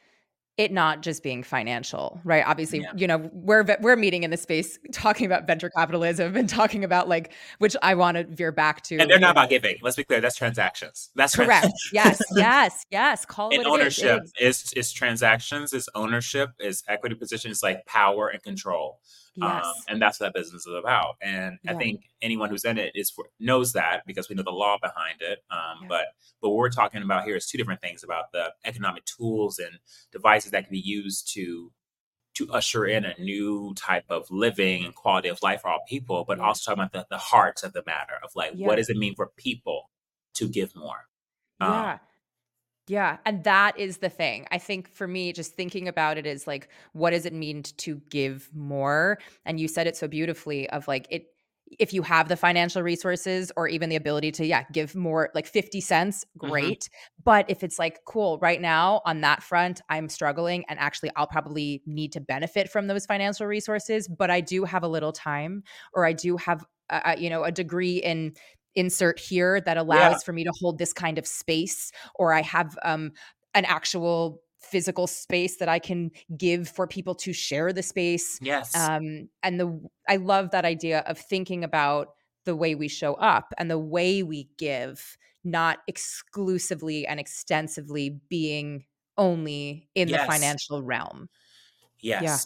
[0.58, 2.44] it not just being financial, right?
[2.46, 2.92] Obviously, yeah.
[2.96, 7.08] you know, we're we're meeting in the space talking about venture capitalism and talking about
[7.08, 8.98] like which I want to veer back to.
[8.98, 9.78] And they're not about giving.
[9.84, 11.10] Let's be clear, that's transactions.
[11.16, 11.68] That's correct.
[11.68, 13.26] Trans- yes, yes, yes.
[13.26, 14.64] Call it ownership is.
[14.64, 19.00] is is transactions, is ownership, is equity positions like power and control.
[19.42, 19.66] Um, yes.
[19.66, 21.16] Um, and that's what that business is about.
[21.22, 21.74] And yeah.
[21.74, 24.78] I think anyone who's in it is for, knows that because we know the law
[24.82, 25.40] behind it.
[25.52, 25.88] Um, yeah.
[25.90, 26.06] But
[26.42, 29.80] but what we're talking about here is two different things about the economic tools and
[30.12, 31.72] devices that can be used to
[32.36, 36.24] to usher in a new type of living and quality of life for all people,
[36.28, 38.98] but also talking about the, the heart of the matter of like what does it
[38.98, 39.90] mean for people
[40.36, 41.08] to give more?
[41.60, 41.98] Um, yeah.
[43.26, 44.48] And that is the thing.
[44.52, 48.02] I think for me, just thinking about it is like, what does it mean to
[48.10, 49.20] give more?
[49.46, 51.28] And you said it so beautifully of like, it,
[51.80, 55.46] if you have the financial resources or even the ability to yeah give more like
[55.46, 56.50] 50 cents mm-hmm.
[56.50, 57.22] great mm-hmm.
[57.26, 61.28] but if it's like cool right now on that front i'm struggling and actually i'll
[61.28, 65.62] probably need to benefit from those financial resources but i do have a little time
[65.94, 68.34] or i do have a, you know a degree in
[68.78, 70.18] insert here that allows yeah.
[70.20, 73.12] for me to hold this kind of space or i have um,
[73.56, 78.76] an actual physical space that i can give for people to share the space yes
[78.76, 82.10] um, and the i love that idea of thinking about
[82.46, 88.86] the way we show up and the way we give not exclusively and extensively being
[89.18, 90.22] only in yes.
[90.22, 91.28] the financial realm
[92.00, 92.38] yes yeah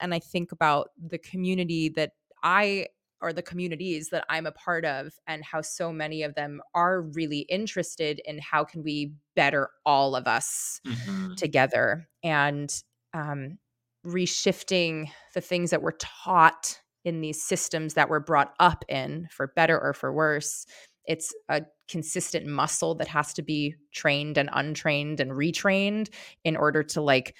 [0.00, 2.86] and i think about the community that i
[3.24, 7.00] or the communities that I'm a part of and how so many of them are
[7.00, 11.34] really interested in how can we better all of us mm-hmm.
[11.34, 12.70] together and
[13.14, 13.58] um,
[14.06, 19.46] reshifting the things that we're taught in these systems that we're brought up in for
[19.56, 20.66] better or for worse
[21.06, 26.08] it's a consistent muscle that has to be trained and untrained and retrained
[26.44, 27.34] in order to like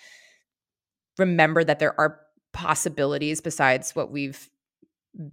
[1.19, 2.21] remember that there are
[2.53, 4.51] possibilities besides what we've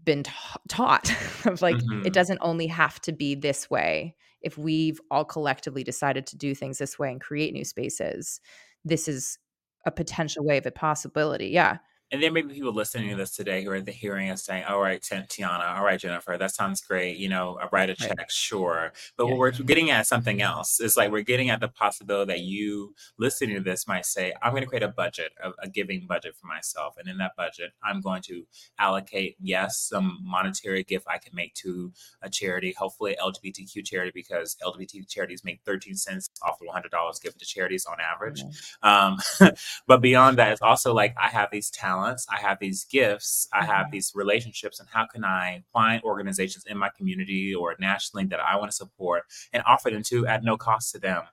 [0.04, 1.12] been ta- taught
[1.46, 2.06] of like mm-hmm.
[2.06, 6.56] it doesn't only have to be this way if we've all collectively decided to do
[6.56, 8.40] things this way and create new spaces
[8.86, 9.38] this is
[9.86, 11.78] a potential way of a possibility yeah
[12.12, 14.66] and there may be people listening to this today who are the hearing us saying,
[14.66, 17.16] all right, Tiana, all right, Jennifer, that sounds great.
[17.16, 18.32] You know, I write a check, right.
[18.32, 18.92] sure.
[19.16, 19.32] But yeah.
[19.32, 20.82] what we're getting at something else.
[20.82, 24.52] It's like we're getting at the possibility that you listening to this might say, I'm
[24.52, 26.96] going to create a budget, a, a giving budget for myself.
[26.98, 28.46] And in that budget, I'm going to
[28.78, 34.58] allocate, yes, some monetary gift I can make to a charity, hopefully LGBTQ charity, because
[34.62, 38.44] LGBT charities make 13 cents off of $100 given to charities on average.
[38.44, 39.50] Mm-hmm.
[39.50, 39.54] Um,
[39.88, 43.48] but beyond that, it's also like I have these talents talents, I have these gifts,
[43.54, 43.92] I have mm-hmm.
[43.92, 48.58] these relationships, and how can I find organizations in my community or nationally that I
[48.58, 51.24] want to support and offer them to at no cost to them?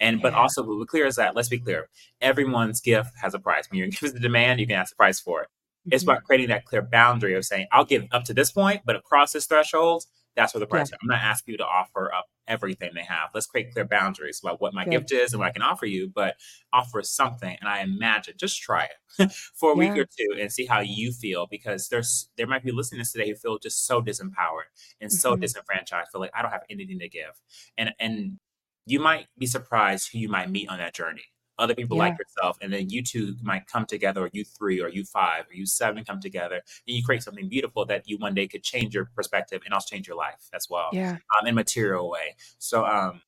[0.00, 0.22] And yeah.
[0.22, 1.88] but also, what we're clear is that let's be clear,
[2.20, 3.70] everyone's gift has a price.
[3.70, 5.48] When you're giving the demand, you can ask the price for it.
[5.48, 5.94] Mm-hmm.
[5.94, 8.96] It's about creating that clear boundary of saying, I'll give up to this point, but
[8.96, 10.04] across this threshold,
[10.38, 10.88] that's where the price.
[10.90, 10.98] Yeah.
[11.02, 13.30] I'm not asking you to offer up everything they have.
[13.34, 16.08] Let's create clear boundaries about what my gift is and what I can offer you,
[16.14, 16.36] but
[16.72, 17.56] offer something.
[17.60, 18.86] And I imagine just try
[19.18, 19.92] it for a yeah.
[19.92, 23.28] week or two and see how you feel because there's there might be listeners today
[23.28, 24.70] who feel just so disempowered
[25.00, 25.40] and so mm-hmm.
[25.40, 26.10] disenfranchised.
[26.12, 27.40] Feel like I don't have anything to give,
[27.76, 28.38] and and
[28.86, 31.24] you might be surprised who you might meet on that journey
[31.58, 32.04] other people yeah.
[32.04, 35.44] like yourself, and then you two might come together, or you three, or you five,
[35.50, 38.62] or you seven come together, and you create something beautiful that you one day could
[38.62, 42.36] change your perspective and also change your life as well, yeah, um, in material way.
[42.58, 43.22] So, um,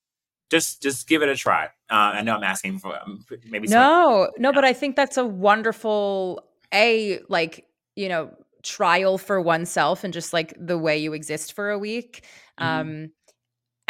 [0.51, 1.66] just just give it a try.
[1.90, 5.25] Uh, I know I'm asking for um, maybe no, no, but I think that's a
[5.25, 7.66] wonderful a like
[7.97, 8.31] you know
[8.62, 12.25] trial for oneself and just like the way you exist for a week.
[12.61, 12.81] Mm-hmm.
[12.81, 13.11] Um,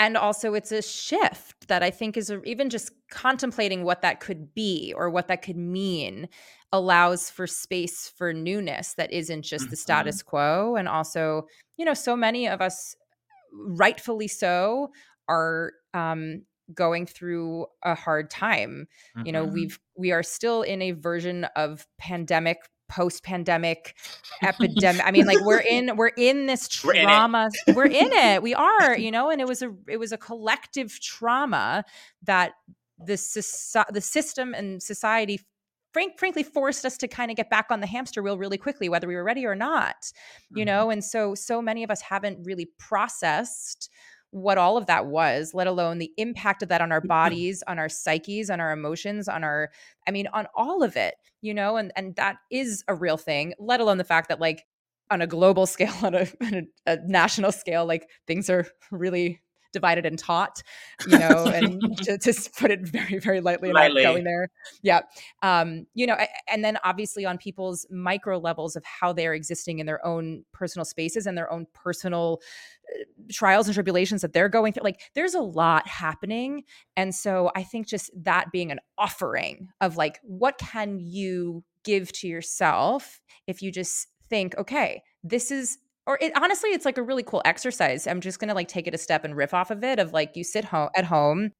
[0.00, 4.18] and also it's a shift that I think is a, even just contemplating what that
[4.18, 6.26] could be or what that could mean
[6.72, 9.70] allows for space for newness that isn't just mm-hmm.
[9.70, 12.96] the status quo and also you know so many of us
[13.52, 14.90] rightfully so
[15.28, 18.86] are um going through a hard time
[19.16, 19.26] mm-hmm.
[19.26, 19.54] you know mm-hmm.
[19.54, 22.58] we've we are still in a version of pandemic
[22.90, 23.94] post pandemic
[24.42, 28.42] epidemic i mean like we're in we're in this trauma we're in, we're in it
[28.42, 31.84] we are you know and it was a it was a collective trauma
[32.22, 32.52] that
[32.98, 33.14] the
[33.92, 35.40] the system and society
[35.92, 38.88] frank, frankly forced us to kind of get back on the hamster wheel really quickly
[38.88, 40.12] whether we were ready or not
[40.50, 40.66] you mm-hmm.
[40.66, 43.88] know and so so many of us haven't really processed
[44.30, 47.08] what all of that was, let alone the impact of that on our mm-hmm.
[47.08, 49.70] bodies, on our psyches, on our emotions, on our,
[50.06, 53.54] I mean, on all of it, you know, and and that is a real thing,
[53.58, 54.64] let alone the fact that like
[55.10, 59.40] on a global scale, on a, on a, a national scale, like things are really
[59.72, 60.62] divided and taut,
[61.06, 64.02] you know, and to, to, put it very, very lightly, lightly.
[64.02, 64.48] going there.
[64.82, 65.00] Yeah.
[65.42, 66.16] Um, you know,
[66.48, 70.84] and then obviously on people's micro levels of how they're existing in their own personal
[70.84, 72.40] spaces and their own personal
[72.88, 74.84] uh, trials and tribulations that they're going through.
[74.84, 76.64] Like there's a lot happening.
[76.96, 82.12] And so I think just that being an offering of like, what can you give
[82.12, 87.02] to yourself if you just think, okay, this is or it honestly it's like a
[87.02, 89.84] really cool exercise i'm just gonna like take it a step and riff off of
[89.84, 91.50] it of like you sit home at home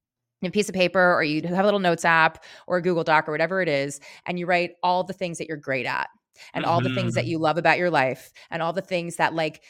[0.43, 3.29] a piece of paper or you have a little notes app or a google doc
[3.29, 6.09] or whatever it is and you write all the things that you're great at
[6.55, 6.73] and mm-hmm.
[6.73, 7.33] all the things that mm-hmm.
[7.33, 9.63] you love about your life and all the things that like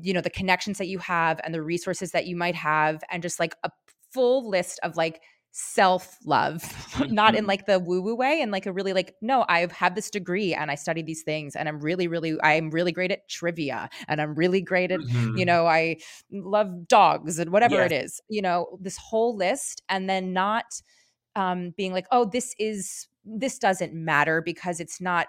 [0.00, 3.22] you know the connections that you have and the resources that you might have and
[3.22, 3.70] just like a
[4.12, 5.20] full list of like
[5.60, 6.62] self love,
[7.10, 7.48] not in mm-hmm.
[7.48, 10.54] like the woo woo way, and like a really like, no, I've had this degree
[10.54, 14.20] and I studied these things and I'm really, really, I'm really great at trivia and
[14.20, 15.36] I'm really great at, mm-hmm.
[15.36, 15.96] you know, I
[16.30, 17.90] love dogs and whatever yes.
[17.90, 19.82] it is, you know, this whole list.
[19.88, 20.80] And then not
[21.34, 25.26] um, being like, oh, this is, this doesn't matter because it's not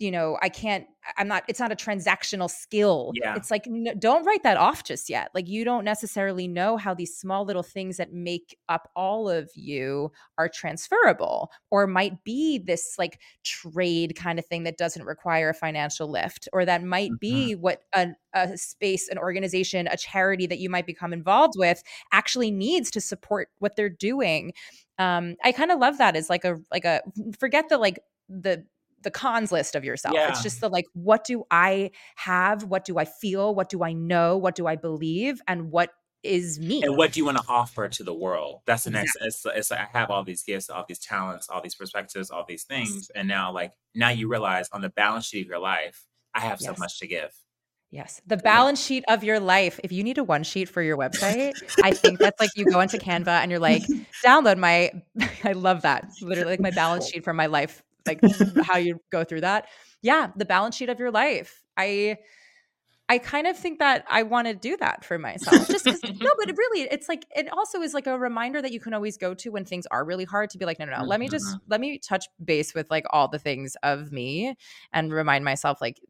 [0.00, 0.86] you know i can't
[1.18, 3.36] i'm not it's not a transactional skill yeah.
[3.36, 6.94] it's like no, don't write that off just yet like you don't necessarily know how
[6.94, 12.58] these small little things that make up all of you are transferable or might be
[12.58, 17.10] this like trade kind of thing that doesn't require a financial lift or that might
[17.10, 17.16] mm-hmm.
[17.20, 21.82] be what a, a space an organization a charity that you might become involved with
[22.10, 24.52] actually needs to support what they're doing
[24.98, 27.02] um i kind of love that as like a like a
[27.38, 27.98] forget the like
[28.30, 28.64] the
[29.02, 30.14] the cons list of yourself.
[30.14, 30.28] Yeah.
[30.28, 32.64] It's just the like, what do I have?
[32.64, 33.54] What do I feel?
[33.54, 34.36] What do I know?
[34.36, 35.40] What do I believe?
[35.46, 35.90] And what
[36.22, 36.82] is me?
[36.82, 38.60] And what do you want to offer to the world?
[38.66, 39.16] That's the next.
[39.20, 42.44] It's, it's like I have all these gifts, all these talents, all these perspectives, all
[42.46, 46.06] these things, and now like now you realize on the balance sheet of your life,
[46.34, 47.32] I have so much to give.
[47.90, 48.20] Yes.
[48.24, 49.80] The balance sheet of your life.
[49.82, 52.80] If you need a one sheet for your website, I think that's like you go
[52.80, 53.82] into Canva and you're like,
[54.24, 54.92] download my,
[55.44, 56.08] I love that.
[56.22, 58.20] Literally like my balance sheet for my life like
[58.62, 59.68] how you go through that.
[60.02, 61.62] Yeah, the balance sheet of your life.
[61.76, 62.18] I
[63.10, 65.66] I kind of think that I want to do that for myself.
[65.66, 68.70] Just because, no, but it really, it's like it also is like a reminder that
[68.70, 70.96] you can always go to when things are really hard to be like, no, no,
[70.96, 71.04] no.
[71.04, 71.56] Let me just mm-hmm.
[71.66, 74.54] let me touch base with like all the things of me
[74.92, 76.00] and remind myself like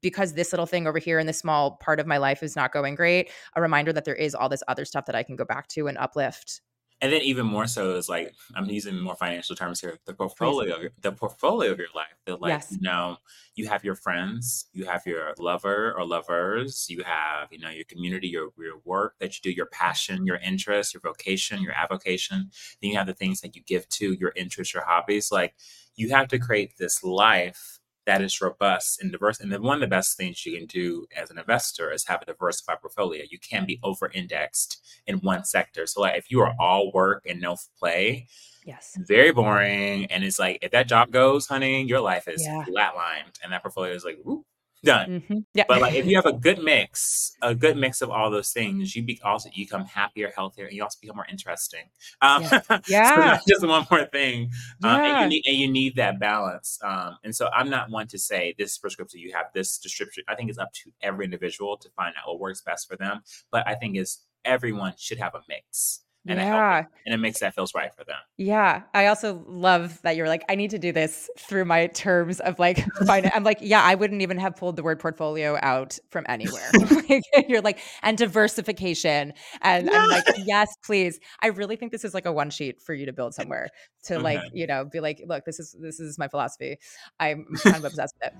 [0.00, 2.72] because this little thing over here in this small part of my life is not
[2.72, 3.32] going great.
[3.56, 5.88] A reminder that there is all this other stuff that I can go back to
[5.88, 6.60] and uplift
[7.00, 9.98] and then even more so is like I'm using more financial terms here.
[10.04, 12.06] The portfolio, of your, the portfolio of your life.
[12.26, 12.72] The like, yes.
[12.72, 13.18] you know,
[13.54, 17.84] you have your friends, you have your lover or lovers, you have you know your
[17.84, 22.50] community, your your work that you do, your passion, your interest, your vocation, your avocation.
[22.82, 25.30] Then you have the things that you give to your interests, your hobbies.
[25.30, 25.54] Like
[25.94, 27.77] you have to create this life
[28.08, 29.38] that is robust and diverse.
[29.38, 32.22] And then one of the best things you can do as an investor is have
[32.22, 33.22] a diversified portfolio.
[33.30, 35.86] You can't be over indexed in one sector.
[35.86, 38.26] So like if you are all work and no play,
[38.64, 40.06] yes, very boring.
[40.06, 42.64] And it's like if that job goes, honey, your life is yeah.
[42.66, 43.38] flatlined.
[43.44, 44.46] And that portfolio is like, whoop,
[44.84, 45.08] done.
[45.08, 45.38] Mm-hmm.
[45.54, 45.64] Yeah.
[45.68, 48.94] But like if you have a good mix, a good mix of all those things,
[48.94, 51.84] you be also you become happier, healthier, and you also become more interesting.
[52.20, 52.60] Um, yeah.
[52.88, 53.38] yeah.
[53.38, 54.50] so just one more thing.
[54.82, 55.22] Um, yeah.
[55.22, 56.78] and, you need, and you need that balance.
[56.82, 60.24] Um, and so I'm not one to say this prescription, you have this description.
[60.28, 63.22] I think it's up to every individual to find out what works best for them.
[63.50, 66.80] But I think is everyone should have a mix and yeah.
[66.80, 68.16] it and it makes that feels right for them.
[68.36, 68.82] Yeah.
[68.92, 72.58] I also love that you're like, I need to do this through my terms of
[72.58, 73.34] like finance.
[73.34, 76.70] I'm like, yeah, I wouldn't even have pulled the word portfolio out from anywhere.
[77.48, 79.32] you're like, and diversification.
[79.62, 81.18] And I'm like, yes, please.
[81.42, 83.68] I really think this is like a one sheet for you to build somewhere
[84.04, 84.22] to okay.
[84.22, 86.78] like, you know, be like, look, this is this is my philosophy.
[87.20, 88.38] I'm kind of obsessed with it.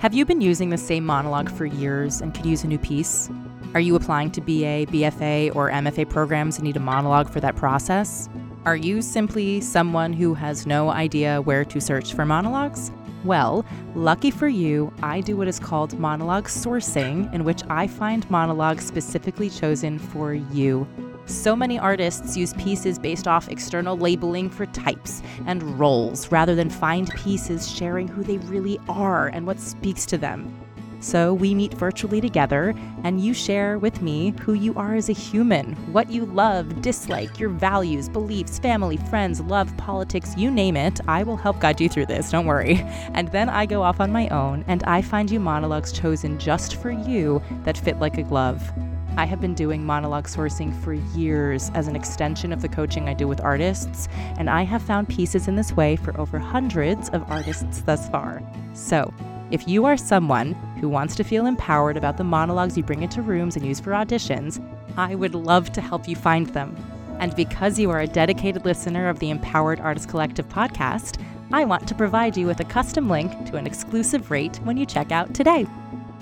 [0.00, 3.30] Have you been using the same monologue for years and could use a new piece?
[3.76, 7.56] Are you applying to BA, BFA, or MFA programs and need a monologue for that
[7.56, 8.26] process?
[8.64, 12.90] Are you simply someone who has no idea where to search for monologues?
[13.22, 18.30] Well, lucky for you, I do what is called monologue sourcing, in which I find
[18.30, 20.88] monologues specifically chosen for you.
[21.26, 26.70] So many artists use pieces based off external labeling for types and roles rather than
[26.70, 30.65] find pieces sharing who they really are and what speaks to them.
[31.06, 35.12] So we meet virtually together, and you share with me who you are as a
[35.12, 40.98] human, what you love, dislike, your values, beliefs, family, friends, love, politics, you name it.
[41.06, 42.78] I will help guide you through this, don't worry.
[43.14, 46.74] And then I go off on my own, and I find you monologues chosen just
[46.74, 48.68] for you that fit like a glove.
[49.16, 53.14] I have been doing monologue sourcing for years as an extension of the coaching I
[53.14, 57.22] do with artists, and I have found pieces in this way for over hundreds of
[57.30, 58.42] artists thus far.
[58.74, 59.14] So,
[59.50, 63.22] if you are someone who wants to feel empowered about the monologues you bring into
[63.22, 64.62] rooms and use for auditions,
[64.96, 66.76] I would love to help you find them.
[67.20, 71.20] And because you are a dedicated listener of the Empowered Artist Collective podcast,
[71.52, 74.84] I want to provide you with a custom link to an exclusive rate when you
[74.84, 75.66] check out today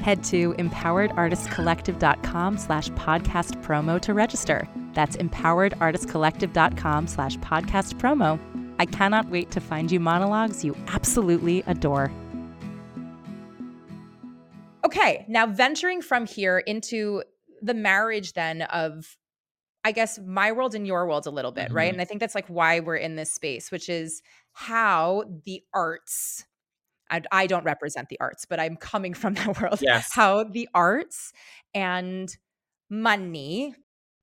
[0.05, 4.69] head to empoweredartistcollective.com slash podcast promo to register.
[4.93, 8.39] That's empoweredartistcollective.com slash podcast promo.
[8.79, 12.13] I cannot wait to find you monologues you absolutely adore.
[14.85, 17.23] Okay, now venturing from here into
[17.63, 19.17] the marriage then of
[19.87, 21.77] I guess my world and your world a little bit, mm-hmm.
[21.77, 21.93] right?
[21.93, 24.23] And I think that's like why we're in this space, which is
[24.53, 26.45] how the arts
[27.11, 29.81] I, I don't represent the arts, but I'm coming from that world.
[29.83, 30.11] Yes.
[30.13, 31.33] How the arts
[31.75, 32.35] and
[32.91, 33.75] money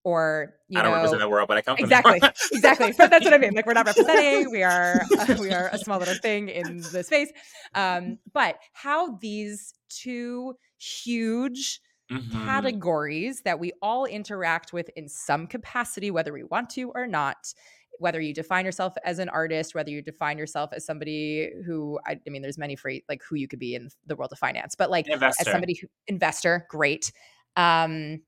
[0.03, 2.19] or you I don't know, represent the world, but I come exactly,
[2.51, 2.93] exactly.
[2.97, 3.53] But that's what I mean.
[3.53, 4.49] Like we're not representing.
[4.49, 7.31] We are uh, we are a small little thing in the space.
[7.75, 11.81] Um, but how these two huge
[12.11, 12.45] mm-hmm.
[12.45, 17.53] categories that we all interact with in some capacity, whether we want to or not,
[17.99, 22.19] whether you define yourself as an artist, whether you define yourself as somebody who I,
[22.25, 24.73] I mean, there's many free like who you could be in the world of finance,
[24.75, 25.41] but like investor.
[25.41, 27.11] as somebody who investor, great.
[27.55, 28.21] Um,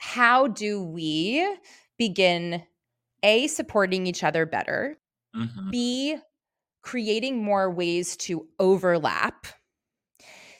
[0.00, 1.46] how do we
[1.98, 2.62] begin
[3.22, 4.98] a supporting each other better,
[5.36, 5.70] mm-hmm.
[5.70, 6.16] b
[6.82, 9.46] creating more ways to overlap,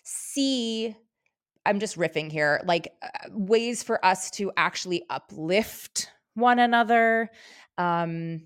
[0.04, 0.94] c
[1.64, 7.30] I'm just riffing here, like uh, ways for us to actually uplift one another
[7.78, 8.42] um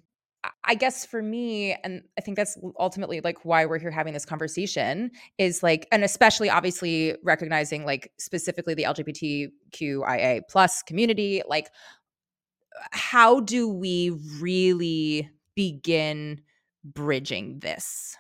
[0.67, 4.25] I guess for me, and I think that's ultimately like why we're here having this
[4.25, 11.69] conversation is like, and especially obviously recognizing like specifically the LGBTQIA plus community, like
[12.91, 14.11] how do we
[14.41, 16.41] really begin
[16.85, 18.17] bridging this?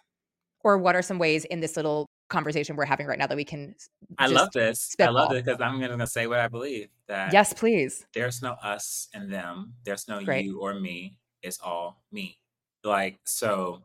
[0.62, 3.44] Or what are some ways in this little conversation we're having right now that we
[3.44, 3.74] can
[4.18, 4.80] I love this.
[4.80, 5.16] Spitball.
[5.16, 8.06] I love it because I'm gonna say what I believe that Yes, please.
[8.14, 9.74] There's no us and them.
[9.84, 10.46] There's no Great.
[10.46, 11.16] you or me.
[11.44, 12.38] It's all me.
[12.82, 13.82] Like so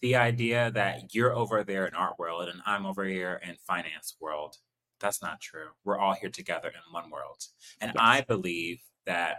[0.00, 4.16] the idea that you're over there in art world and I'm over here in finance
[4.20, 4.56] world,
[5.00, 5.68] that's not true.
[5.84, 7.44] We're all here together in one world.
[7.80, 7.96] And yes.
[7.98, 9.38] I believe that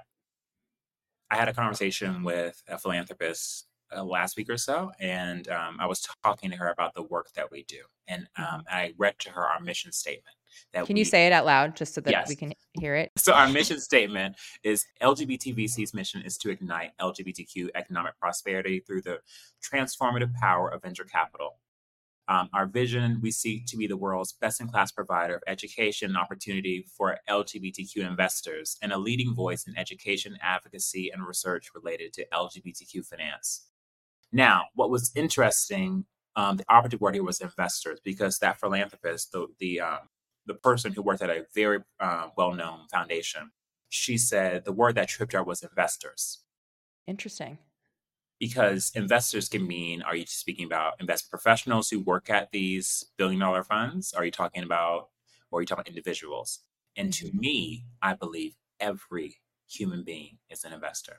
[1.32, 5.86] I had a conversation with a philanthropist uh, last week or so, and um, I
[5.86, 8.56] was talking to her about the work that we do, and mm-hmm.
[8.56, 10.36] um, I read to her our mission statement.
[10.74, 12.30] That can we, you say it out loud just so that yes.
[12.30, 13.12] we can hear it?
[13.18, 19.20] So our mission statement is LGBTVC's mission is to ignite LGBTQ economic prosperity through the
[19.62, 21.58] transformative power of venture capital.
[22.30, 26.10] Um, our vision, we seek to be the world's best in class provider of education
[26.10, 32.14] and opportunity for LGBTQ investors and a leading voice in education, advocacy, and research related
[32.14, 33.66] to LGBTQ finance.
[34.32, 39.48] Now, what was interesting, um, the operative word here was investors, because that philanthropist, the
[39.60, 40.00] the um,
[40.50, 43.52] the person who worked at a very uh, well known foundation,
[43.88, 46.40] she said the word that tripped her was investors.
[47.08, 47.60] Interesting.
[48.40, 53.40] Because investors can mean, are you speaking about investment professionals who work at these billion
[53.40, 54.14] dollar funds?
[54.14, 55.10] Are you talking about,
[55.52, 56.60] or are you talking about individuals?
[56.96, 57.40] And to mm-hmm.
[57.40, 59.38] me, I believe every
[59.70, 61.18] human being is an investor.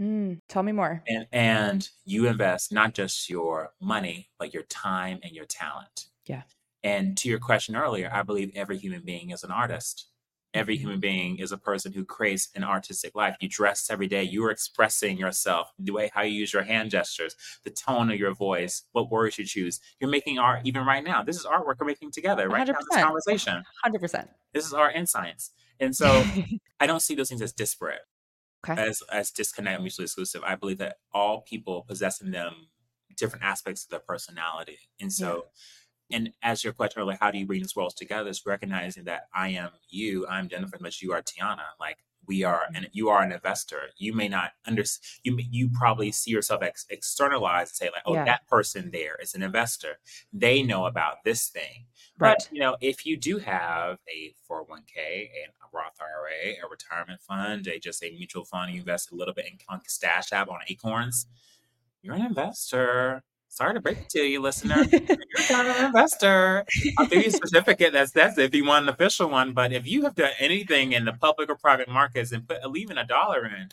[0.00, 1.02] Mm, tell me more.
[1.06, 6.06] And and you invest not just your money, but your time and your talent.
[6.24, 6.42] Yeah.
[6.82, 10.06] And to your question earlier, I believe every human being is an artist.
[10.52, 10.82] Every mm-hmm.
[10.82, 13.36] human being is a person who creates an artistic life.
[13.40, 14.24] You dress every day.
[14.24, 18.18] You are expressing yourself, the way how you use your hand gestures, the tone of
[18.18, 19.78] your voice, what words you choose.
[20.00, 21.22] You're making art even right now.
[21.22, 22.70] This is artwork we're making together right 100%.
[22.70, 22.78] now.
[22.90, 23.62] This conversation.
[23.82, 24.30] Hundred percent.
[24.52, 25.52] This is art and science.
[25.78, 26.24] And so
[26.80, 28.00] I don't see those things as disparate
[28.68, 28.80] okay.
[28.80, 30.42] as as disconnect mutually exclusive.
[30.44, 32.68] I believe that all people possess in them
[33.16, 35.34] different aspects of their personality, and so.
[35.34, 35.50] Yeah.
[36.10, 38.30] And as your question like how do you bring these worlds together?
[38.30, 41.64] Is recognizing that i am you i'm jennifer but you are tiana.
[41.78, 42.76] Like we are mm-hmm.
[42.76, 43.80] and you are an investor.
[43.96, 48.14] You may not understand you you probably see yourself ex- externalized and say like oh
[48.14, 48.24] yeah.
[48.24, 49.98] that person there is an investor.
[50.32, 51.86] They know about this thing.
[52.18, 52.36] Right.
[52.38, 57.66] but you know if you do have a 401k a roth ira a retirement fund
[57.66, 61.26] a just a mutual fund you invest a little bit in stash app on acorns
[62.02, 64.76] you're an investor Sorry to break it to you, listener.
[64.92, 66.64] You're not an investor.
[66.96, 67.92] I'll give you a certificate.
[67.92, 69.54] That's that's if you want an official one.
[69.54, 72.70] But if you have done anything in the public or private markets and put uh,
[72.76, 73.70] even a dollar in,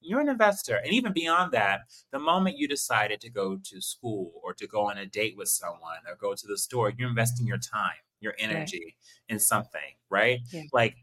[0.00, 0.74] you're an investor.
[0.74, 4.86] And even beyond that, the moment you decided to go to school or to go
[4.90, 8.34] on a date with someone or go to the store, you're investing your time, your
[8.40, 9.32] energy right.
[9.34, 10.40] in something, right?
[10.52, 10.64] Yeah.
[10.72, 10.96] Like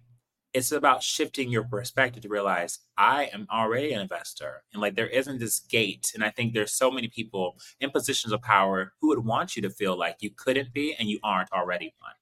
[0.54, 4.64] it's about shifting your perspective to realize I am already an investor.
[4.74, 6.12] And like there isn't this gate.
[6.16, 9.62] And I think there's so many people in positions of power who would want you
[9.62, 12.14] to feel like you couldn't be and you aren't already one.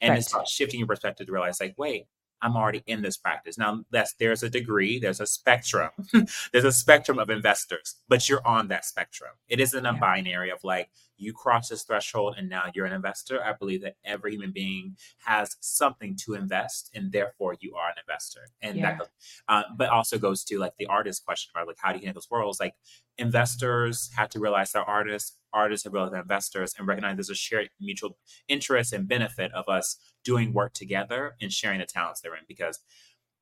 [0.00, 0.18] And right.
[0.18, 2.06] it's about shifting your perspective to realize like, wait,
[2.42, 3.56] I'm already in this practice.
[3.56, 5.90] Now, that's there's a degree, there's a spectrum,
[6.52, 9.30] there's a spectrum of investors, but you're on that spectrum.
[9.48, 9.98] It isn't a yeah.
[9.98, 13.42] binary of like you cross this threshold and now you're an investor.
[13.42, 17.96] I believe that every human being has something to invest, and therefore you are an
[18.06, 18.48] investor.
[18.60, 18.98] And yeah.
[18.98, 19.08] that,
[19.48, 22.20] uh, but also goes to like the artist question about like how do you handle
[22.20, 22.58] those worlds?
[22.60, 22.74] Like
[23.18, 27.70] investors have to realize they're artists artists have realized investors and recognize there's a shared
[27.80, 28.16] mutual
[28.48, 32.80] interest and benefit of us doing work together and sharing the talents they're in because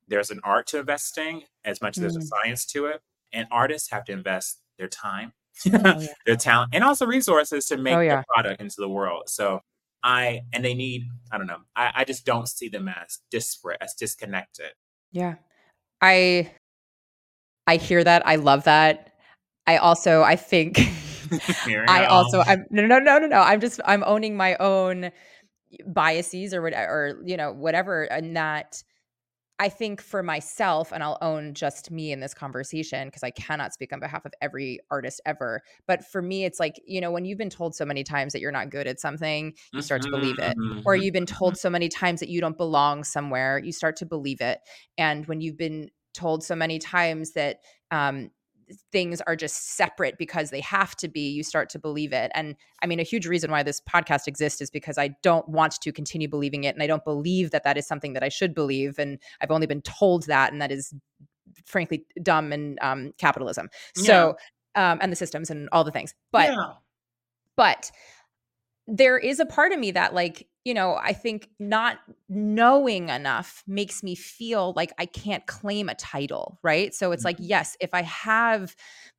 [0.08, 2.28] there's an art to investing as much as there's a mm.
[2.28, 3.00] science to it
[3.32, 5.32] and artists have to invest their time
[5.66, 6.06] oh, yeah.
[6.26, 8.22] their talent and also resources to make oh, yeah.
[8.28, 9.60] product into the world so
[10.02, 13.78] i and they need i don't know I, I just don't see them as disparate
[13.80, 14.72] as disconnected
[15.12, 15.36] yeah
[16.00, 16.50] i
[17.66, 19.14] i hear that i love that
[19.66, 20.80] i also i think
[21.88, 25.10] I also I'm no no no no no I'm just I'm owning my own
[25.86, 28.82] biases or whatever or you know whatever and that
[29.60, 33.74] I think for myself, and I'll own just me in this conversation because I cannot
[33.74, 35.60] speak on behalf of every artist ever.
[35.86, 38.40] But for me, it's like, you know, when you've been told so many times that
[38.40, 40.56] you're not good at something, you start to believe it.
[40.86, 44.06] Or you've been told so many times that you don't belong somewhere, you start to
[44.06, 44.60] believe it.
[44.96, 47.58] And when you've been told so many times that
[47.90, 48.30] um,
[48.92, 52.30] things are just separate because they have to be, you start to believe it.
[52.34, 55.80] And I mean, a huge reason why this podcast exists is because I don't want
[55.80, 56.74] to continue believing it.
[56.74, 58.98] And I don't believe that that is something that I should believe.
[58.98, 60.52] And I've only been told that.
[60.52, 60.94] And that is
[61.64, 63.68] frankly dumb and um, capitalism.
[63.96, 64.04] Yeah.
[64.04, 64.36] So,
[64.74, 66.14] um, and the systems and all the things.
[66.32, 66.72] But, yeah.
[67.56, 67.90] but,
[68.90, 73.62] there is a part of me that like you know i think not knowing enough
[73.66, 77.50] makes me feel like i can't claim a title right so it's like mm-hmm.
[77.50, 78.74] yes if i have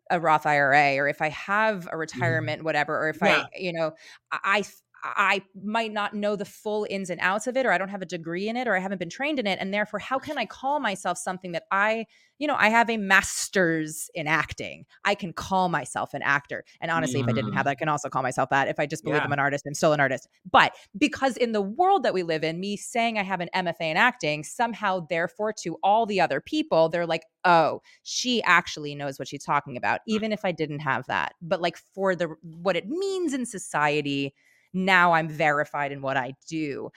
[0.10, 1.98] a roth ira or if i have a mm-hmm.
[1.98, 3.44] retirement whatever or if yeah.
[3.44, 3.92] i you know
[4.32, 4.64] i
[5.04, 8.02] I might not know the full ins and outs of it, or I don't have
[8.02, 9.58] a degree in it, or I haven't been trained in it.
[9.60, 12.06] And therefore, how can I call myself something that I,
[12.38, 14.86] you know, I have a master's in acting.
[15.06, 16.64] I can call myself an actor.
[16.82, 17.24] And honestly, mm.
[17.24, 18.68] if I didn't have that, I can also call myself that.
[18.68, 19.26] If I just believe yeah.
[19.26, 20.28] I'm an artist, I'm still an artist.
[20.50, 23.92] But because in the world that we live in, me saying I have an MFA
[23.92, 29.18] in acting, somehow, therefore, to all the other people, they're like, oh, she actually knows
[29.18, 31.34] what she's talking about, even if I didn't have that.
[31.42, 34.34] But like for the what it means in society,
[34.74, 36.90] now I'm verified in what I do.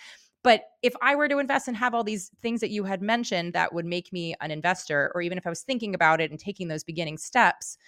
[0.42, 3.54] But if I were to invest and have all these things that you had mentioned
[3.54, 6.38] that would make me an investor, or even if I was thinking about it and
[6.38, 7.78] taking those beginning steps,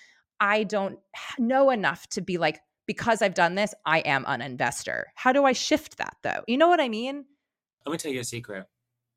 [0.40, 0.98] I don't
[1.38, 5.08] know enough to be like, because I've done this, I am an investor.
[5.16, 6.42] How do I shift that though?
[6.46, 7.26] You know what I mean?
[7.84, 8.66] Let me tell you a secret.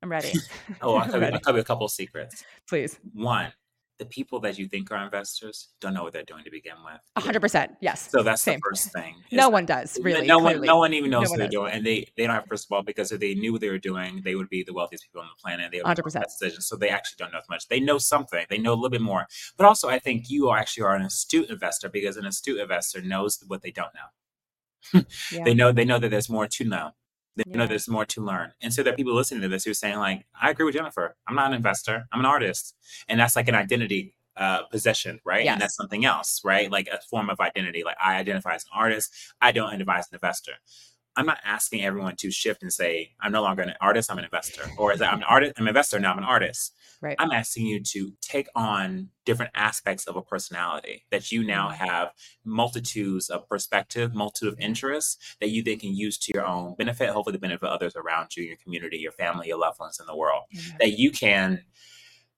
[0.02, 0.32] I'm ready.
[0.82, 2.44] oh, I'll tell, you, I'll tell you a couple of secrets.
[2.68, 2.98] Please.
[3.14, 3.52] One,
[4.00, 6.98] the people that you think are investors don't know what they're doing to begin with.
[7.22, 7.72] hundred percent.
[7.82, 8.10] Yes.
[8.10, 8.54] So that's Same.
[8.54, 9.14] the first thing.
[9.30, 10.26] no one does really.
[10.26, 10.60] No clearly.
[10.60, 11.52] one, no one even knows no what they're does.
[11.52, 11.72] doing.
[11.72, 13.78] And they, they don't have first of all, because if they knew what they were
[13.78, 15.70] doing, they would be the wealthiest people on the planet.
[15.70, 16.12] They would 100%.
[16.12, 16.62] That decision.
[16.62, 17.68] So they actually don't know as much.
[17.68, 18.46] They know something.
[18.48, 19.26] They know a little bit more.
[19.58, 23.44] But also I think you actually are an astute investor because an astute investor knows
[23.46, 25.04] what they don't know.
[25.30, 25.44] yeah.
[25.44, 26.92] They know they know that there's more to know.
[27.36, 27.58] They yeah.
[27.58, 28.52] know there's more to learn.
[28.60, 30.74] And so there are people listening to this who are saying, like, I agree with
[30.74, 31.16] Jennifer.
[31.26, 32.06] I'm not an investor.
[32.12, 32.74] I'm an artist.
[33.08, 35.44] And that's like an identity uh, possession, right?
[35.44, 35.52] Yes.
[35.52, 36.70] And that's something else, right?
[36.70, 37.82] Like a form of identity.
[37.84, 40.52] Like I identify as an artist, I don't identify as an investor.
[41.16, 44.24] I'm not asking everyone to shift and say, I'm no longer an artist, I'm an
[44.24, 44.62] investor.
[44.78, 46.74] Or is that I'm an artist, I'm an investor, now I'm an artist.
[47.02, 47.16] Right.
[47.18, 51.84] I'm asking you to take on different aspects of a personality that you now mm-hmm.
[51.84, 52.10] have
[52.44, 57.10] multitudes of perspective, multitude of interests that you then can use to your own benefit,
[57.10, 60.06] hopefully the benefit of others around you, your community, your family, your loved ones in
[60.06, 60.42] the world.
[60.54, 60.76] Mm-hmm.
[60.78, 61.62] That you can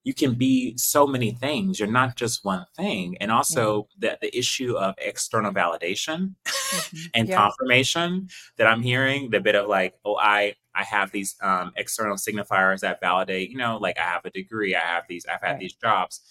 [0.04, 1.78] you can be so many things.
[1.78, 3.16] You're not just one thing.
[3.20, 4.10] And also yeah.
[4.10, 6.96] the, the issue of external validation mm-hmm.
[7.14, 7.36] and yes.
[7.36, 12.16] confirmation that I'm hearing, the bit of like, oh, I I have these um, external
[12.16, 15.52] signifiers that validate, you know, like I have a degree, I have these, I've had
[15.52, 15.60] right.
[15.60, 16.22] these jobs.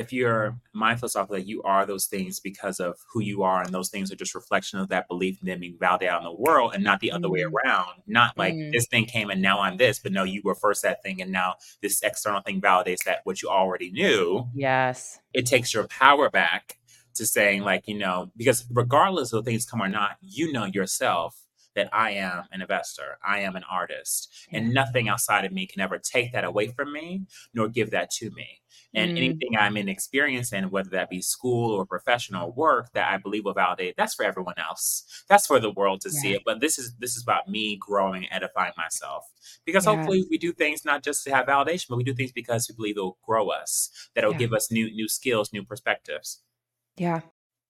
[0.00, 3.72] If you're mindful of that you are those things because of who you are, and
[3.72, 6.72] those things are just reflection of that belief and then being validated in the world,
[6.74, 7.32] and not the other mm.
[7.32, 8.02] way around.
[8.06, 8.72] Not like mm.
[8.72, 11.30] this thing came and now I'm this, but no, you were first that thing, and
[11.30, 14.48] now this external thing validates that what you already knew.
[14.54, 16.78] Yes, it takes your power back
[17.14, 21.36] to saying like you know because regardless of things come or not, you know yourself
[21.74, 25.80] that I am an investor, I am an artist, and nothing outside of me can
[25.80, 27.22] ever take that away from me
[27.54, 28.60] nor give that to me.
[28.92, 29.16] And mm.
[29.16, 33.44] anything I'm in experience in, whether that be school or professional work that I believe
[33.44, 35.24] will validate, that's for everyone else.
[35.28, 36.20] That's for the world to yeah.
[36.20, 36.42] see it.
[36.44, 39.24] But this is this is about me growing, edifying myself.
[39.64, 39.94] Because yeah.
[39.94, 42.74] hopefully we do things not just to have validation, but we do things because we
[42.74, 44.38] believe it'll grow us, that it'll yeah.
[44.38, 46.42] give us new new skills, new perspectives.
[46.96, 47.20] Yeah.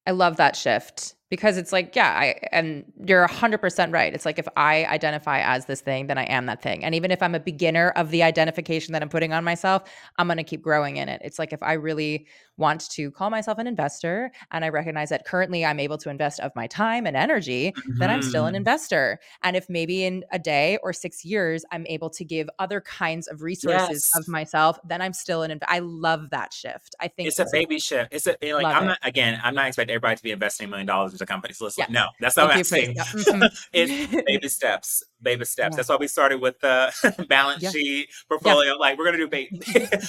[0.07, 4.39] I love that shift because it's like yeah i and you're 100% right it's like
[4.39, 7.35] if i identify as this thing then i am that thing and even if i'm
[7.35, 9.85] a beginner of the identification that i'm putting on myself
[10.19, 12.27] i'm going to keep growing in it it's like if i really
[12.57, 16.41] want to call myself an investor and i recognize that currently i'm able to invest
[16.41, 17.99] of my time and energy mm-hmm.
[17.99, 18.57] then i'm still an mm-hmm.
[18.57, 22.81] investor and if maybe in a day or 6 years i'm able to give other
[22.81, 24.11] kinds of resources yes.
[24.17, 27.47] of myself then i'm still an inv- i love that shift i think it's a
[27.53, 28.87] baby shift it's a like i'm it.
[28.87, 31.85] not again i'm not expecting everybody to be investing a million dollars into companies listen
[31.89, 31.93] yeah.
[31.93, 33.43] no that's not what i'm saying mm-hmm.
[33.73, 35.77] it's baby steps baby steps yeah.
[35.77, 37.71] that's why we started with the balance yeah.
[37.71, 39.61] sheet portfolio like we're gonna do baby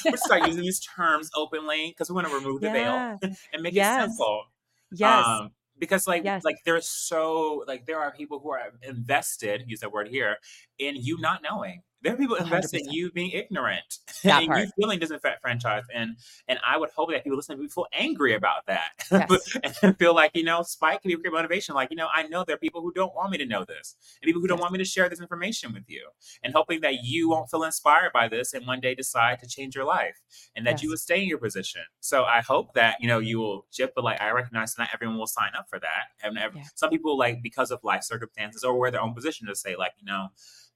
[0.05, 3.17] we're start using these terms openly because we want to remove the yeah.
[3.21, 4.05] veil and make yes.
[4.05, 4.43] it simple.
[4.91, 5.25] Yes.
[5.25, 6.43] Um, because like yes.
[6.43, 10.37] like there's so like there are people who are invested use that word here
[10.77, 14.59] in you not knowing there are people investing in you being ignorant that and part.
[14.59, 15.87] you feeling disenfranchised.
[15.93, 18.91] And and I would hope that people listening to me feel angry about that.
[19.11, 19.57] Yes.
[19.83, 21.75] and feel like, you know, Spike can be a great motivation.
[21.75, 23.95] Like, you know, I know there are people who don't want me to know this.
[24.21, 26.09] And people who don't want me to share this information with you.
[26.43, 29.75] And hoping that you won't feel inspired by this and one day decide to change
[29.75, 30.19] your life.
[30.55, 30.83] And that yes.
[30.83, 31.81] you will stay in your position.
[31.99, 34.89] So I hope that, you know, you will chip, but like I recognize that not
[34.93, 36.05] everyone will sign up for that.
[36.23, 36.63] And yeah.
[36.75, 39.91] some people like because of life circumstances or where their own position to say, like,
[39.99, 40.29] you know,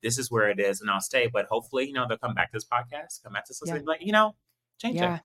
[0.05, 1.27] this is where it is and I'll stay.
[1.27, 3.79] But hopefully, you know, they'll come back to this podcast, come back to this, yeah.
[3.85, 4.35] like, you know,
[4.79, 5.15] change yeah.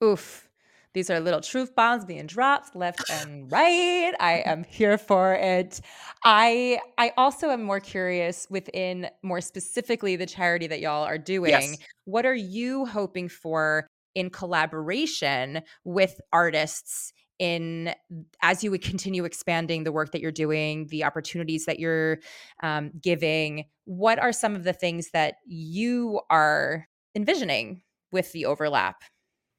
[0.00, 0.04] it.
[0.04, 0.48] Oof.
[0.94, 4.12] These are little truth bombs being dropped left and right.
[4.20, 5.80] I am here for it.
[6.24, 11.50] I I also am more curious within more specifically the charity that y'all are doing.
[11.50, 11.76] Yes.
[12.04, 17.12] What are you hoping for in collaboration with artists
[17.42, 17.92] in
[18.40, 22.20] as you would continue expanding the work that you're doing, the opportunities that you're
[22.62, 26.86] um, giving, what are some of the things that you are
[27.16, 27.82] envisioning
[28.12, 29.02] with the overlap?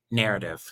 [0.09, 0.63] Narrative.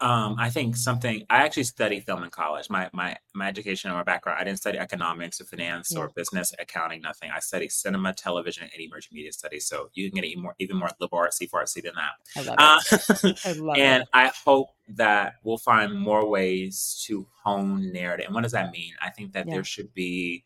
[0.00, 2.68] Um, I think something I actually studied film in college.
[2.68, 6.00] My my my education or my background, I didn't study economics or finance yeah.
[6.00, 7.30] or business, accounting, nothing.
[7.34, 9.66] I studied cinema, television, and emerging media studies.
[9.66, 12.12] So you can get even more even more liberal artsy than that.
[12.36, 13.24] I love it.
[13.24, 14.08] Uh, I love and it.
[14.12, 18.26] I hope that we'll find more ways to hone narrative.
[18.26, 18.92] And what does that mean?
[19.00, 19.54] I think that yeah.
[19.54, 20.44] there should be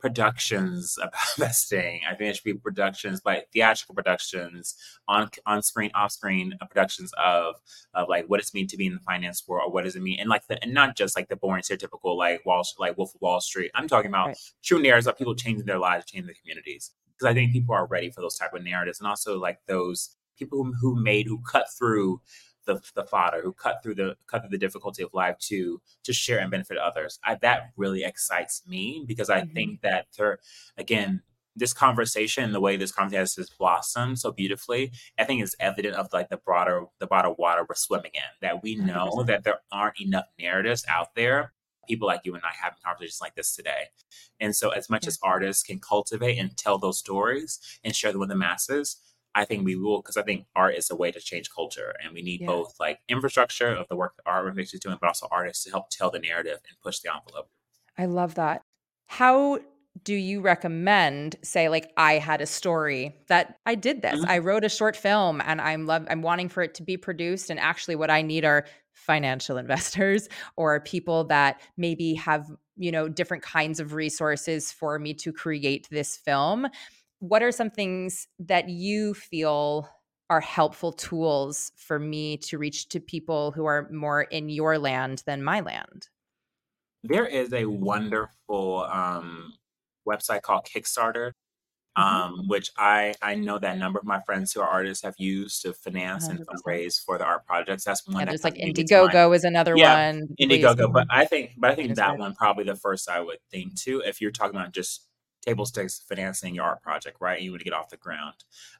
[0.00, 2.00] productions about investing.
[2.08, 4.74] I think it should be productions, like theatrical productions,
[5.06, 7.56] on on screen, off screen uh, productions of
[7.94, 9.96] of like what does it mean to be in the finance world, or what does
[9.96, 12.96] it mean, and like the and not just like the boring stereotypical like Wall like
[12.96, 13.70] Wolf of Wall Street.
[13.74, 14.38] I'm talking about right.
[14.62, 16.92] true narratives of people changing their lives, changing their communities.
[17.12, 20.16] Because I think people are ready for those type of narratives, and also like those
[20.38, 22.20] people who made who cut through
[22.74, 26.12] the, the fodder who cut through the cut through the difficulty of life to to
[26.12, 27.18] share and benefit others.
[27.24, 29.52] I, that really excites me because I mm-hmm.
[29.52, 30.38] think that there,
[30.78, 31.22] again,
[31.56, 36.08] this conversation, the way this conversation has blossomed so beautifully, I think is evident of
[36.12, 38.22] like the broader the broader water we're swimming in.
[38.40, 39.26] That we know 100%.
[39.26, 41.52] that there aren't enough narratives out there.
[41.88, 43.86] People like you and I having conversations like this today.
[44.38, 45.08] And so as much yeah.
[45.08, 48.98] as artists can cultivate and tell those stories and share them with the masses,
[49.34, 52.12] I think we will because I think art is a way to change culture, and
[52.12, 52.48] we need yeah.
[52.48, 55.70] both like infrastructure of the work that art makes is doing, but also artists to
[55.70, 57.48] help tell the narrative and push the envelope.
[57.96, 58.62] I love that.
[59.06, 59.60] How
[60.04, 64.20] do you recommend say like I had a story that I did this.
[64.20, 64.30] Mm-hmm.
[64.30, 67.50] I wrote a short film and I'm love I'm wanting for it to be produced
[67.50, 73.08] and actually what I need are financial investors or people that maybe have, you know,
[73.08, 76.68] different kinds of resources for me to create this film
[77.20, 79.88] what are some things that you feel
[80.30, 85.22] are helpful tools for me to reach to people who are more in your land
[85.26, 86.08] than my land?
[87.02, 89.54] There is a wonderful um,
[90.08, 91.32] website called Kickstarter
[91.96, 95.14] um, which I I know that a number of my friends who are artists have
[95.18, 96.44] used to finance and 100%.
[96.46, 97.84] fundraise for the art projects.
[97.84, 99.18] That's one Yeah, that there's like kinda came to mind.
[99.18, 100.36] Indiegogo is another Yeah, one.
[100.40, 103.76] Indiegogo, but I think but I think that one probably the first I would think
[103.76, 104.02] too.
[104.06, 105.09] If you're talking about just
[105.40, 107.40] table stakes financing your art project, right?
[107.40, 108.34] You want to get off the ground.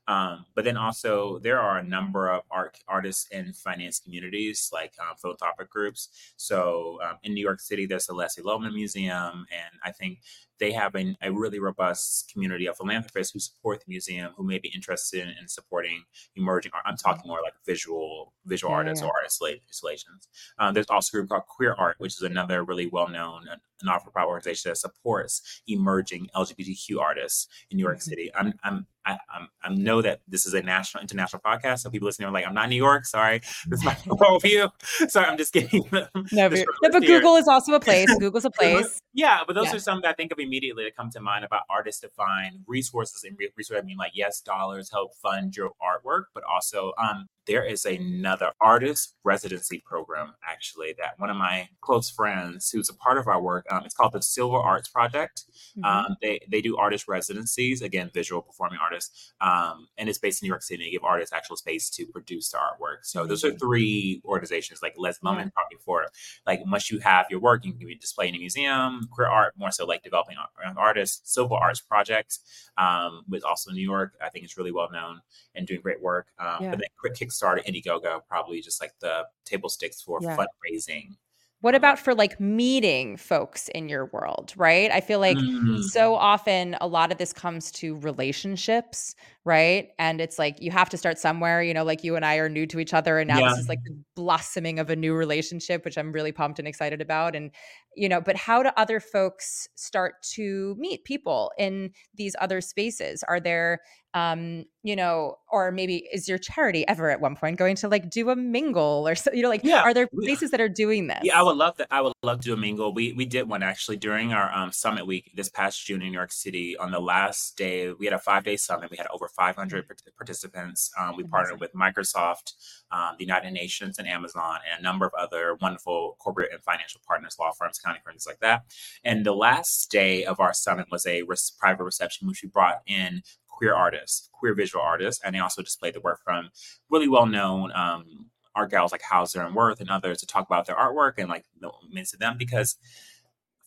[0.08, 4.94] Um, but then also there are a number of art artists and finance communities like
[5.00, 6.32] um, philanthropic groups.
[6.36, 10.20] So um, in New York City, there's the Leslie Lohman Museum, and I think
[10.61, 14.58] they have an, a really robust community of philanthropists who support the museum, who may
[14.58, 16.02] be interested in, in supporting
[16.36, 16.84] emerging art.
[16.86, 19.08] I'm talking more like visual visual Yeah, artists yeah.
[19.08, 20.28] or art installa- installations.
[20.58, 24.28] Um, there's also a group called Queer Art, which is another really well-known uh, not-for-profit
[24.28, 28.02] organization that supports emerging LGBTQ artists in New York Mhm.
[28.02, 28.30] City.
[28.34, 29.18] I'm, I'm, I,
[29.62, 32.55] I know that this is a national, international podcast, so people listening are like, "I'm
[32.55, 33.07] not in New York.
[33.07, 34.70] Sorry, this is my worldview."
[35.11, 35.88] Sorry, I'm just kidding.
[36.32, 36.66] No, but, here.
[37.01, 38.09] Google is also a place.
[38.18, 39.01] Google's a place.
[39.14, 39.76] Yeah, but those Yeah.
[39.76, 42.61] are some that I think of immediately that come to mind about artists to find
[42.66, 43.82] resources and re- resources.
[43.82, 48.53] I mean, like yes, dollars help fund your artwork, but also um, there is another
[48.61, 53.42] artist residency program actually that one of my close friends who's a part of our
[53.42, 53.66] work.
[53.72, 55.44] Um, it's called the Silver Arts Project.
[55.76, 55.84] Mhm.
[55.84, 60.46] Um, they they do artist residencies again, visual performing artists, um, and it's based in
[60.46, 60.84] New York City.
[60.84, 62.98] They give artists actual space to produce their artwork.
[63.03, 65.28] So those are three organizations like Les Yeah.
[65.30, 66.07] Moment probably for
[66.46, 69.09] like once you have your work, you can be displayed in a museum.
[69.11, 71.20] Queer art more so like developing art- artists.
[71.34, 72.38] Silver Arts Project,
[72.78, 74.14] um, with also in New York.
[74.24, 75.20] I think it's really well known
[75.57, 76.26] and doing great work.
[76.38, 76.70] Um, Yeah.
[76.70, 80.36] But then quick Kickstarter, Indiegogo, probably just like the table sticks for Yeah.
[80.36, 81.16] fundraising.
[81.62, 84.91] What about for like meeting folks in your world, right?
[84.91, 89.14] I feel like Mm, so often a lot of this comes to relationships,
[89.45, 89.91] right?
[89.99, 92.49] And it's like you have to start somewhere, you know, like you and I are
[92.49, 93.43] new to each other and now yeah.
[93.43, 97.03] this is like the blossoming of a new relationship which I'm really pumped and excited
[97.03, 97.51] about and
[97.95, 103.22] you know, but how do other folks start to meet people in these other spaces?
[103.24, 103.80] Are there
[104.14, 108.08] um, you know, or maybe is your charity ever at one point going to like
[108.11, 109.82] do a mingle or so, you know, like Yeah.
[109.82, 111.20] are there places that are doing this?
[111.22, 111.88] Yeah, I would love that.
[111.90, 112.92] I would love to do a mingle.
[112.94, 116.14] We we did one actually during our um, summit week this past June in New
[116.18, 116.76] York City.
[116.78, 118.90] On the last day, we had a five day summit.
[118.90, 120.90] We had over 500 part- participants.
[120.98, 122.52] Um, we partnered with Microsoft,
[122.90, 127.00] um, the United Nations, and Amazon, and a number of other wonderful corporate and financial
[127.06, 128.62] partners, law firms, accounting firms, like that.
[129.04, 132.80] And the last day of our summit was a res- private reception, which we brought
[132.86, 133.22] in
[133.61, 136.48] queer artists, queer visual artists, and they also displayed the work from
[136.90, 140.64] really well known um, art gals like Hauser and Wirth and others to talk about
[140.64, 142.76] their artwork and like the means to them because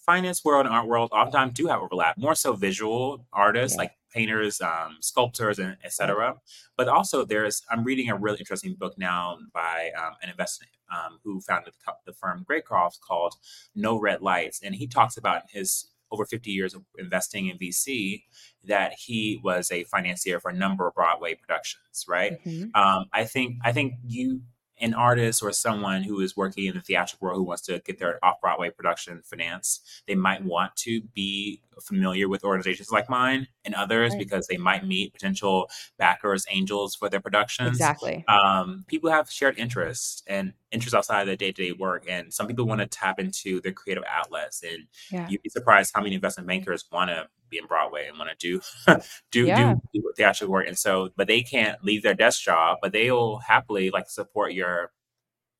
[0.03, 2.17] finance world and art world oftentimes do have overlap.
[2.17, 3.83] More so visual artists Yeah.
[3.83, 6.37] like painters, um, sculptors, and etc.
[6.75, 11.19] But also there's I'm reading a really interesting book now by um, an investor um,
[11.23, 13.35] who founded the, the firm Greycroft called
[13.75, 18.23] No Red Lights, and he talks about his over 50 years of investing in VC
[18.63, 22.41] that he was a financier for a number of Broadway productions, right?
[22.45, 22.69] Mhm.
[22.75, 24.41] um, I think I think you
[24.79, 27.99] an artist or someone who is working in the theatrical world who wants to get
[27.99, 33.47] their off Broadway production financed, they might want to be familiar with organizations like mine
[33.65, 34.19] and others Right.
[34.19, 37.69] because they might meet potential backers, angels for their productions.
[37.69, 38.25] Exactly.
[38.27, 42.33] Um, people have shared interests and interests outside of their day to day work, and
[42.33, 44.63] some people want to tap into their creative outlets.
[44.63, 45.27] And Yeah.
[45.29, 48.61] you'd be surprised how many investment bankers want to be in Broadway and want to
[48.87, 49.01] do
[49.31, 49.73] do Yeah.
[49.73, 53.37] do do theatrical work, and so but they can't leave their desk job, but they'll
[53.39, 54.91] happily like support your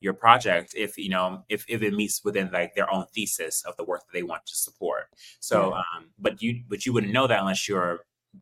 [0.02, 3.76] your project if you know if if it meets within like their own thesis of
[3.78, 5.06] the work that they want to support.
[5.40, 5.76] So, Yeah.
[5.76, 8.02] um, but you but you wouldn't know that unless you're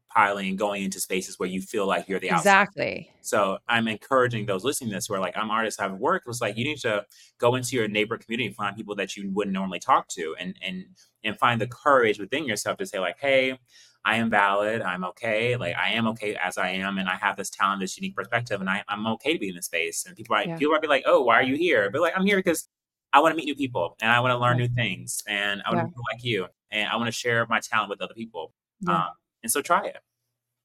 [0.10, 2.30] piling going into spaces where you feel like you're the.
[2.30, 3.10] Exactly.
[3.22, 6.24] So I'm encouraging those listening to this who are like, I'm artists, I have work.
[6.26, 7.06] It was like you need to
[7.38, 10.56] go into your neighbor community and find people that you wouldn't normally talk to and
[10.62, 10.86] and
[11.24, 13.58] and find the courage within yourself to say, like, hey,
[14.04, 17.38] I am valid, I'm okay, like I am okay as I am, and I have
[17.38, 20.06] this talent, this unique perspective, and I, I'm okay to be in this space.
[20.08, 20.58] And people might Yeah.
[20.58, 21.90] people might be like, Oh, why are you here?
[21.92, 22.68] But like I'm here because
[23.14, 25.70] I want to meet new people and I want to learn new things and I
[25.70, 25.84] want Yeah.
[25.84, 28.54] to be like you and I want to share my talent with other people.
[28.82, 28.96] Yeah.
[28.96, 29.10] Um,
[29.44, 29.98] and so try it.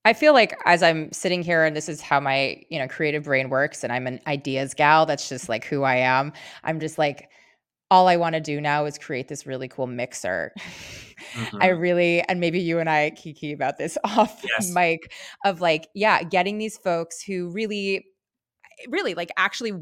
[0.05, 3.25] I feel like as I'm sitting here and this is how my, you know, creative
[3.25, 6.33] brain works and I'm an ideas gal, that's just like who I am.
[6.63, 7.29] I'm just like
[7.91, 10.53] all I want to do now is create this really cool mixer.
[11.61, 11.69] I Mhm.
[11.69, 14.79] really and maybe you and I kiki about this off Yes.
[14.79, 15.13] mic
[15.45, 18.07] of like yeah, getting these folks who really
[18.89, 19.73] really like actually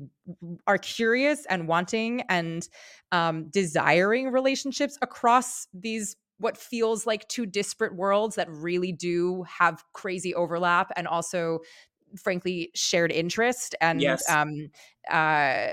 [0.66, 2.68] are curious and wanting and
[3.12, 9.84] um desiring relationships across these what feels like two disparate worlds that really do have
[9.92, 11.60] crazy overlap and also
[12.16, 14.28] frankly shared interest and Yes.
[14.28, 14.68] um
[15.10, 15.68] uh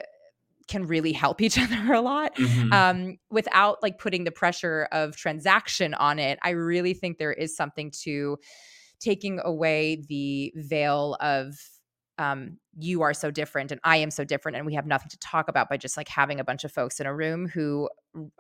[0.68, 2.72] can really help each other a lot Mhm.
[2.72, 6.40] um, without like putting the pressure of transaction on it.
[6.44, 8.38] I really think there is something to
[9.00, 11.56] taking away the veil of
[12.18, 15.18] um, you are so different and I am so different and we have nothing to
[15.20, 17.90] talk about by just like having a bunch of folks in a room who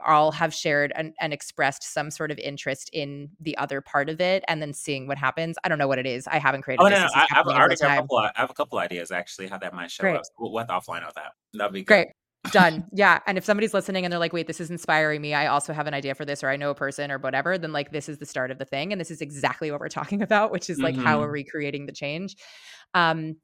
[0.06, 4.20] all have shared and, and, expressed some sort of interest in the other part of
[4.20, 5.58] it and then seeing what happens.
[5.64, 6.28] I don't know what it is.
[6.28, 6.84] I haven't created.
[6.84, 8.18] Oh no, no I, have already got a couple.
[8.20, 10.18] Of, I have a couple ideas actually how that might show Great.
[10.18, 10.24] up.
[10.38, 11.32] we'll, we'll offline on that.
[11.54, 11.86] That'd be good.
[11.88, 12.08] great.
[12.52, 12.86] Done.
[12.92, 13.20] Yeah.
[13.28, 15.34] And if somebody's listening and they're like, wait, this is inspiring me.
[15.36, 17.72] I also have an idea for this, or I know a person or whatever, then
[17.72, 18.92] like this is the start of the thing.
[18.92, 21.06] And this is exactly what we're talking about, which is like mm-hmm.
[21.06, 22.36] how are we creating the change?
[22.94, 23.36] Um,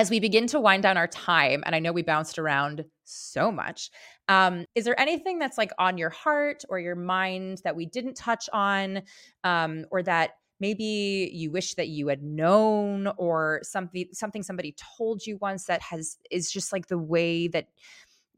[0.00, 3.52] as we begin to wind down our time, and I know we bounced around so
[3.52, 3.90] much,
[4.28, 8.14] um, is there anything that's like on your heart or your mind that we didn't
[8.14, 9.02] touch on,
[9.44, 15.26] um, or that maybe you wish that you had known, or something something somebody told
[15.26, 17.66] you once that has is just like the way that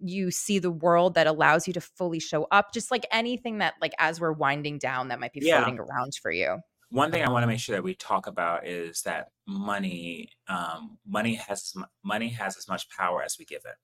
[0.00, 3.74] you see the world that allows you to fully show up just like anything that
[3.80, 5.58] like as we're winding down that might be yeah.
[5.58, 6.58] floating around for you
[6.92, 10.98] one thing I want to make sure that we talk about is that money, um,
[11.06, 11.72] money has
[12.04, 13.76] money has as much power as we give it,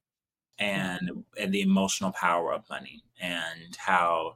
[0.63, 4.35] and and the emotional power of money, and how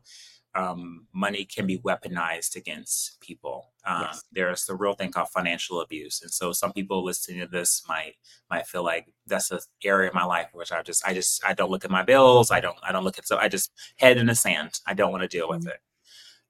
[0.55, 3.73] um, money can be weaponized against people.
[3.85, 4.23] Um, yes.
[4.33, 8.15] There's the real thing called financial abuse, and so some people listening to this might
[8.51, 11.53] might feel like that's an area of my life which I just I just I
[11.53, 12.51] don't look at my bills.
[12.51, 14.81] I don't I don't look at so I just head in the sand.
[14.87, 15.69] I don't want to deal with mm-hmm.
[15.69, 15.81] it,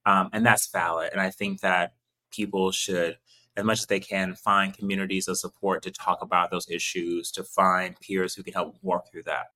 [0.07, 1.11] um, and that's valid.
[1.11, 1.95] And I think that
[2.33, 3.19] people should
[3.57, 7.45] as much as they can find communities of support to talk about those issues to
[7.45, 9.47] find peers who can help work through that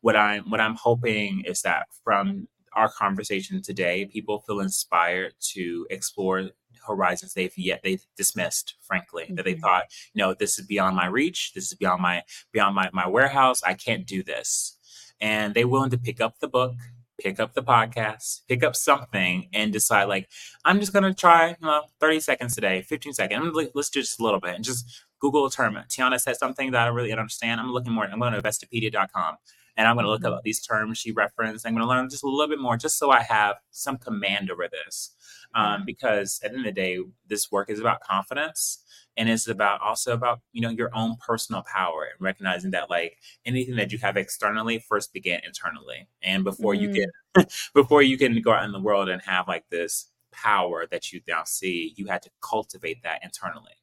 [0.00, 5.86] what i'm what i'm hoping is that from our conversation today people feel inspired to
[5.90, 6.50] explore
[6.86, 9.34] horizons they've yet they've dismissed frankly mm-hmm.
[9.34, 9.60] that they mm-hmm.
[9.60, 12.22] thought you know this is beyond my reach this is beyond my
[12.52, 14.78] beyond my, my warehouse i can't do this
[15.20, 16.74] and they're willing to pick up the book
[17.20, 20.28] pick up the podcast, pick up something, and decide like
[20.64, 23.40] I'm just gonna try, you know, 30 seconds today, 15 seconds.
[23.40, 25.78] I'm let's do just a little bit and just Google a term.
[25.88, 27.60] Tiana said something that I really don't understand.
[27.60, 28.04] I'm looking more.
[28.04, 29.36] I'm going to investopedia.com
[29.80, 30.34] and I'm going to look mm-hmm.
[30.34, 31.66] up these terms she referenced.
[31.66, 34.50] I'm going to learn just a little bit more, just so I have some command
[34.50, 35.14] over this.
[35.54, 38.84] Um, because at the end of the day, this work is about confidence
[39.16, 43.16] and it's about also about you know your own personal power and recognizing that like
[43.46, 46.82] anything that you have externally first began internally and before mm.
[46.82, 50.86] you can before you can go out in the world and have like this power
[50.88, 53.79] that you now see you had to cultivate that internally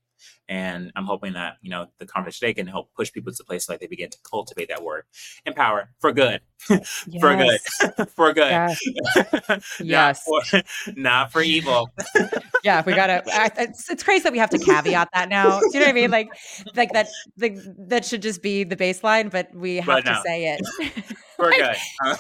[0.50, 3.70] and I'm hoping that, you know, the conference today can help push people to places
[3.70, 5.04] like they begin to cultivate that word.
[5.46, 6.42] Empower for good.
[6.60, 6.78] for
[7.12, 7.60] good.
[8.16, 8.50] for good.
[8.50, 8.80] Yes.
[9.80, 10.24] yes.
[10.28, 10.64] Not, for,
[10.96, 11.90] not for evil.
[12.64, 13.24] yeah, we gotta
[13.58, 15.60] it's, it's crazy that we have to caveat that now.
[15.60, 16.12] Do you know what I mean?
[16.12, 16.30] Like
[16.76, 20.46] like that the, that should just be the baseline, but we have but to say
[20.54, 20.62] it.
[21.36, 21.76] for good.
[22.06, 22.18] Uh,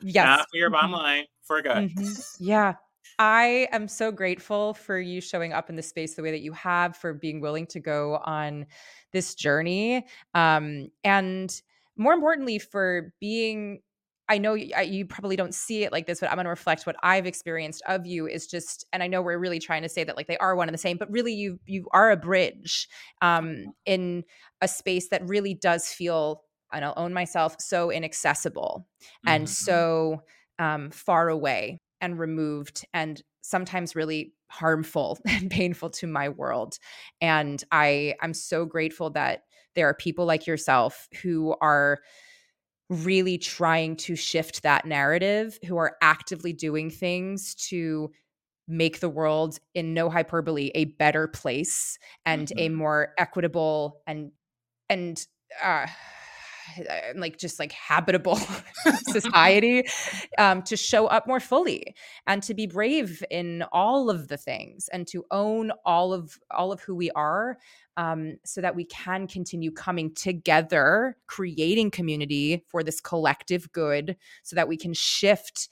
[0.00, 0.24] yes.
[0.24, 1.24] Not for your bottom line.
[1.44, 1.90] For good.
[1.90, 2.44] Mm-hmm.
[2.44, 2.74] Yeah.
[3.20, 6.52] I am so grateful for you showing up in the space the way that you
[6.52, 8.64] have, for being willing to go on
[9.12, 10.06] this journey.
[10.32, 11.54] Um, and
[11.98, 13.82] more importantly, for being
[14.30, 16.86] I know you, you, probably don't see it like this, but I'm going to reflect
[16.86, 20.04] what I've experienced of you is just, and I know we're really trying to say
[20.04, 22.88] that like they are one and the same, but really you you are a bridge
[23.22, 24.22] um, in
[24.60, 29.28] a space that really does feel, and I'll own myself, so inaccessible mm-hmm.
[29.28, 30.22] and so
[30.60, 36.78] um, far away and removed and sometimes really harmful and painful to my world
[37.20, 39.44] and i i'm so grateful that
[39.74, 42.00] there are people like yourself who are
[42.88, 48.10] really trying to shift that narrative who are actively doing things to
[48.66, 52.58] make the world in no hyperbole a better place and mm-hmm.
[52.58, 54.32] a more equitable and
[54.88, 55.26] and
[55.62, 55.86] uh
[57.16, 58.38] like just like habitable
[59.08, 59.84] society
[60.38, 61.94] um, to show up more fully
[62.26, 66.72] and to be brave in all of the things and to own all of all
[66.72, 67.58] of who we are
[67.96, 74.56] um, so that we can continue coming together creating community for this collective good so
[74.56, 75.68] that we can shift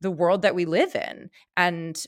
[0.00, 2.06] the world that we live in and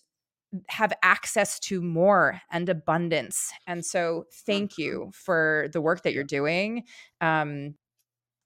[0.68, 3.52] have access to more and abundance.
[3.66, 4.82] And so, thank mm-hmm.
[4.82, 6.84] you for the work that you're doing.
[7.20, 7.74] Um,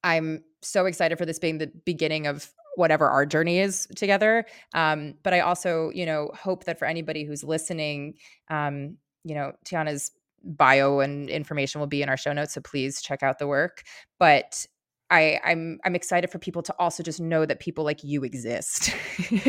[0.03, 4.45] I'm so excited for this being the beginning of whatever our journey is together.
[4.73, 8.15] Um, but I also, you know, hope that for anybody who's listening,
[8.49, 10.11] um, you know, Tiana's
[10.43, 13.83] bio and information will be in our show notes, so please check out the work.
[14.17, 14.65] But
[15.11, 18.93] I, I'm I'm excited for people to also just know that people like you exist.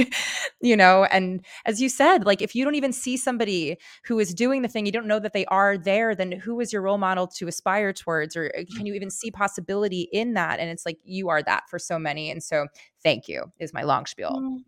[0.60, 4.32] you know, and as you said, like if you don't even see somebody who is
[4.32, 6.98] doing the thing, you don't know that they are there, then who is your role
[6.98, 8.36] model to aspire towards?
[8.36, 10.60] Or uh, can you even see possibility in that?
[10.60, 12.30] And it's like you are that for so many.
[12.30, 12.66] And so
[13.02, 14.60] thank you is my long spiel.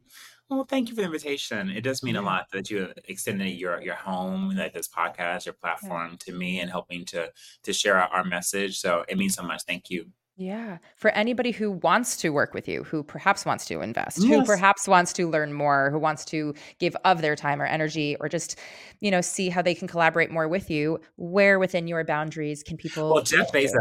[0.51, 1.70] Well, thank you for the invitation.
[1.70, 2.20] It does mean yeah.
[2.20, 6.16] a lot that you extended your your home, like this podcast, your platform yeah.
[6.20, 7.32] to me and helping to
[7.62, 8.78] to share our, our message.
[8.78, 9.62] So it means so much.
[9.62, 10.11] Thank you.
[10.43, 10.78] Yeah.
[10.97, 14.28] For anybody who wants to work with you, who perhaps wants to invest, yes.
[14.28, 18.16] who perhaps wants to learn more, who wants to give of their time or energy
[18.18, 18.59] or just,
[19.01, 22.76] you know, see how they can collaborate more with you, where within your boundaries can
[22.76, 23.78] people Well, Jeff Bezos.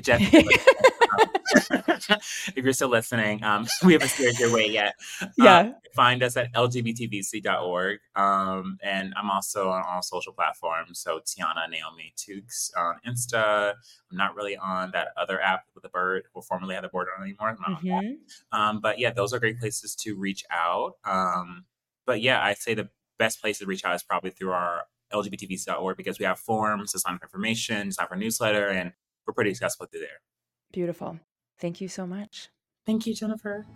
[0.00, 0.20] Jeff
[2.56, 4.94] if you're still listening, um, we haven't steered your way yet.
[5.36, 5.58] Yeah.
[5.58, 7.98] Um, find us at lgbtvc.org.
[8.16, 11.00] Um, and I'm also on all social platforms.
[11.00, 13.74] So Tiana Naomi Tukes on Insta.
[14.10, 17.08] I'm not really on that other app with the bird, or formerly had the bird
[17.16, 17.56] on anymore.
[17.60, 18.58] Mm-hmm.
[18.58, 20.94] Um, but yeah, those are great places to reach out.
[21.04, 21.64] Um,
[22.06, 22.88] but yeah, I'd say the
[23.18, 26.98] best place to reach out is probably through our lgbtvc.org because we have forms to
[26.98, 28.92] sign up for information, sign up for newsletter, and
[29.26, 30.20] we're pretty accessible through there.
[30.72, 31.18] Beautiful.
[31.60, 32.48] Thank you so much.
[32.86, 33.66] Thank you, Jennifer.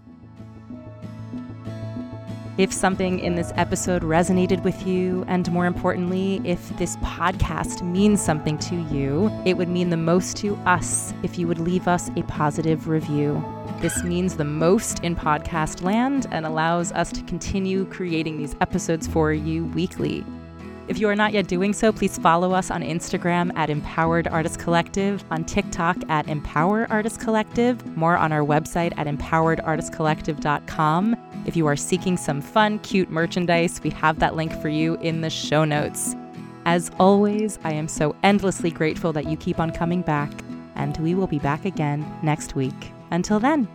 [2.56, 8.22] If something in this episode resonated with you, and more importantly, if this podcast means
[8.22, 12.10] something to you, it would mean the most to us if you would leave us
[12.16, 13.44] a positive review.
[13.80, 19.08] This means the most in podcast land and allows us to continue creating these episodes
[19.08, 20.24] for you weekly.
[20.86, 24.58] If you are not yet doing so, please follow us on Instagram at Empowered Artist
[24.58, 31.16] Collective, on TikTok at Empower Artist Collective, more on our website at empoweredartistcollective.com.
[31.46, 35.22] If you are seeking some fun, cute merchandise, we have that link for you in
[35.22, 36.14] the show notes.
[36.66, 40.30] As always, I am so endlessly grateful that you keep on coming back,
[40.74, 42.92] and we will be back again next week.
[43.10, 43.66] Until then,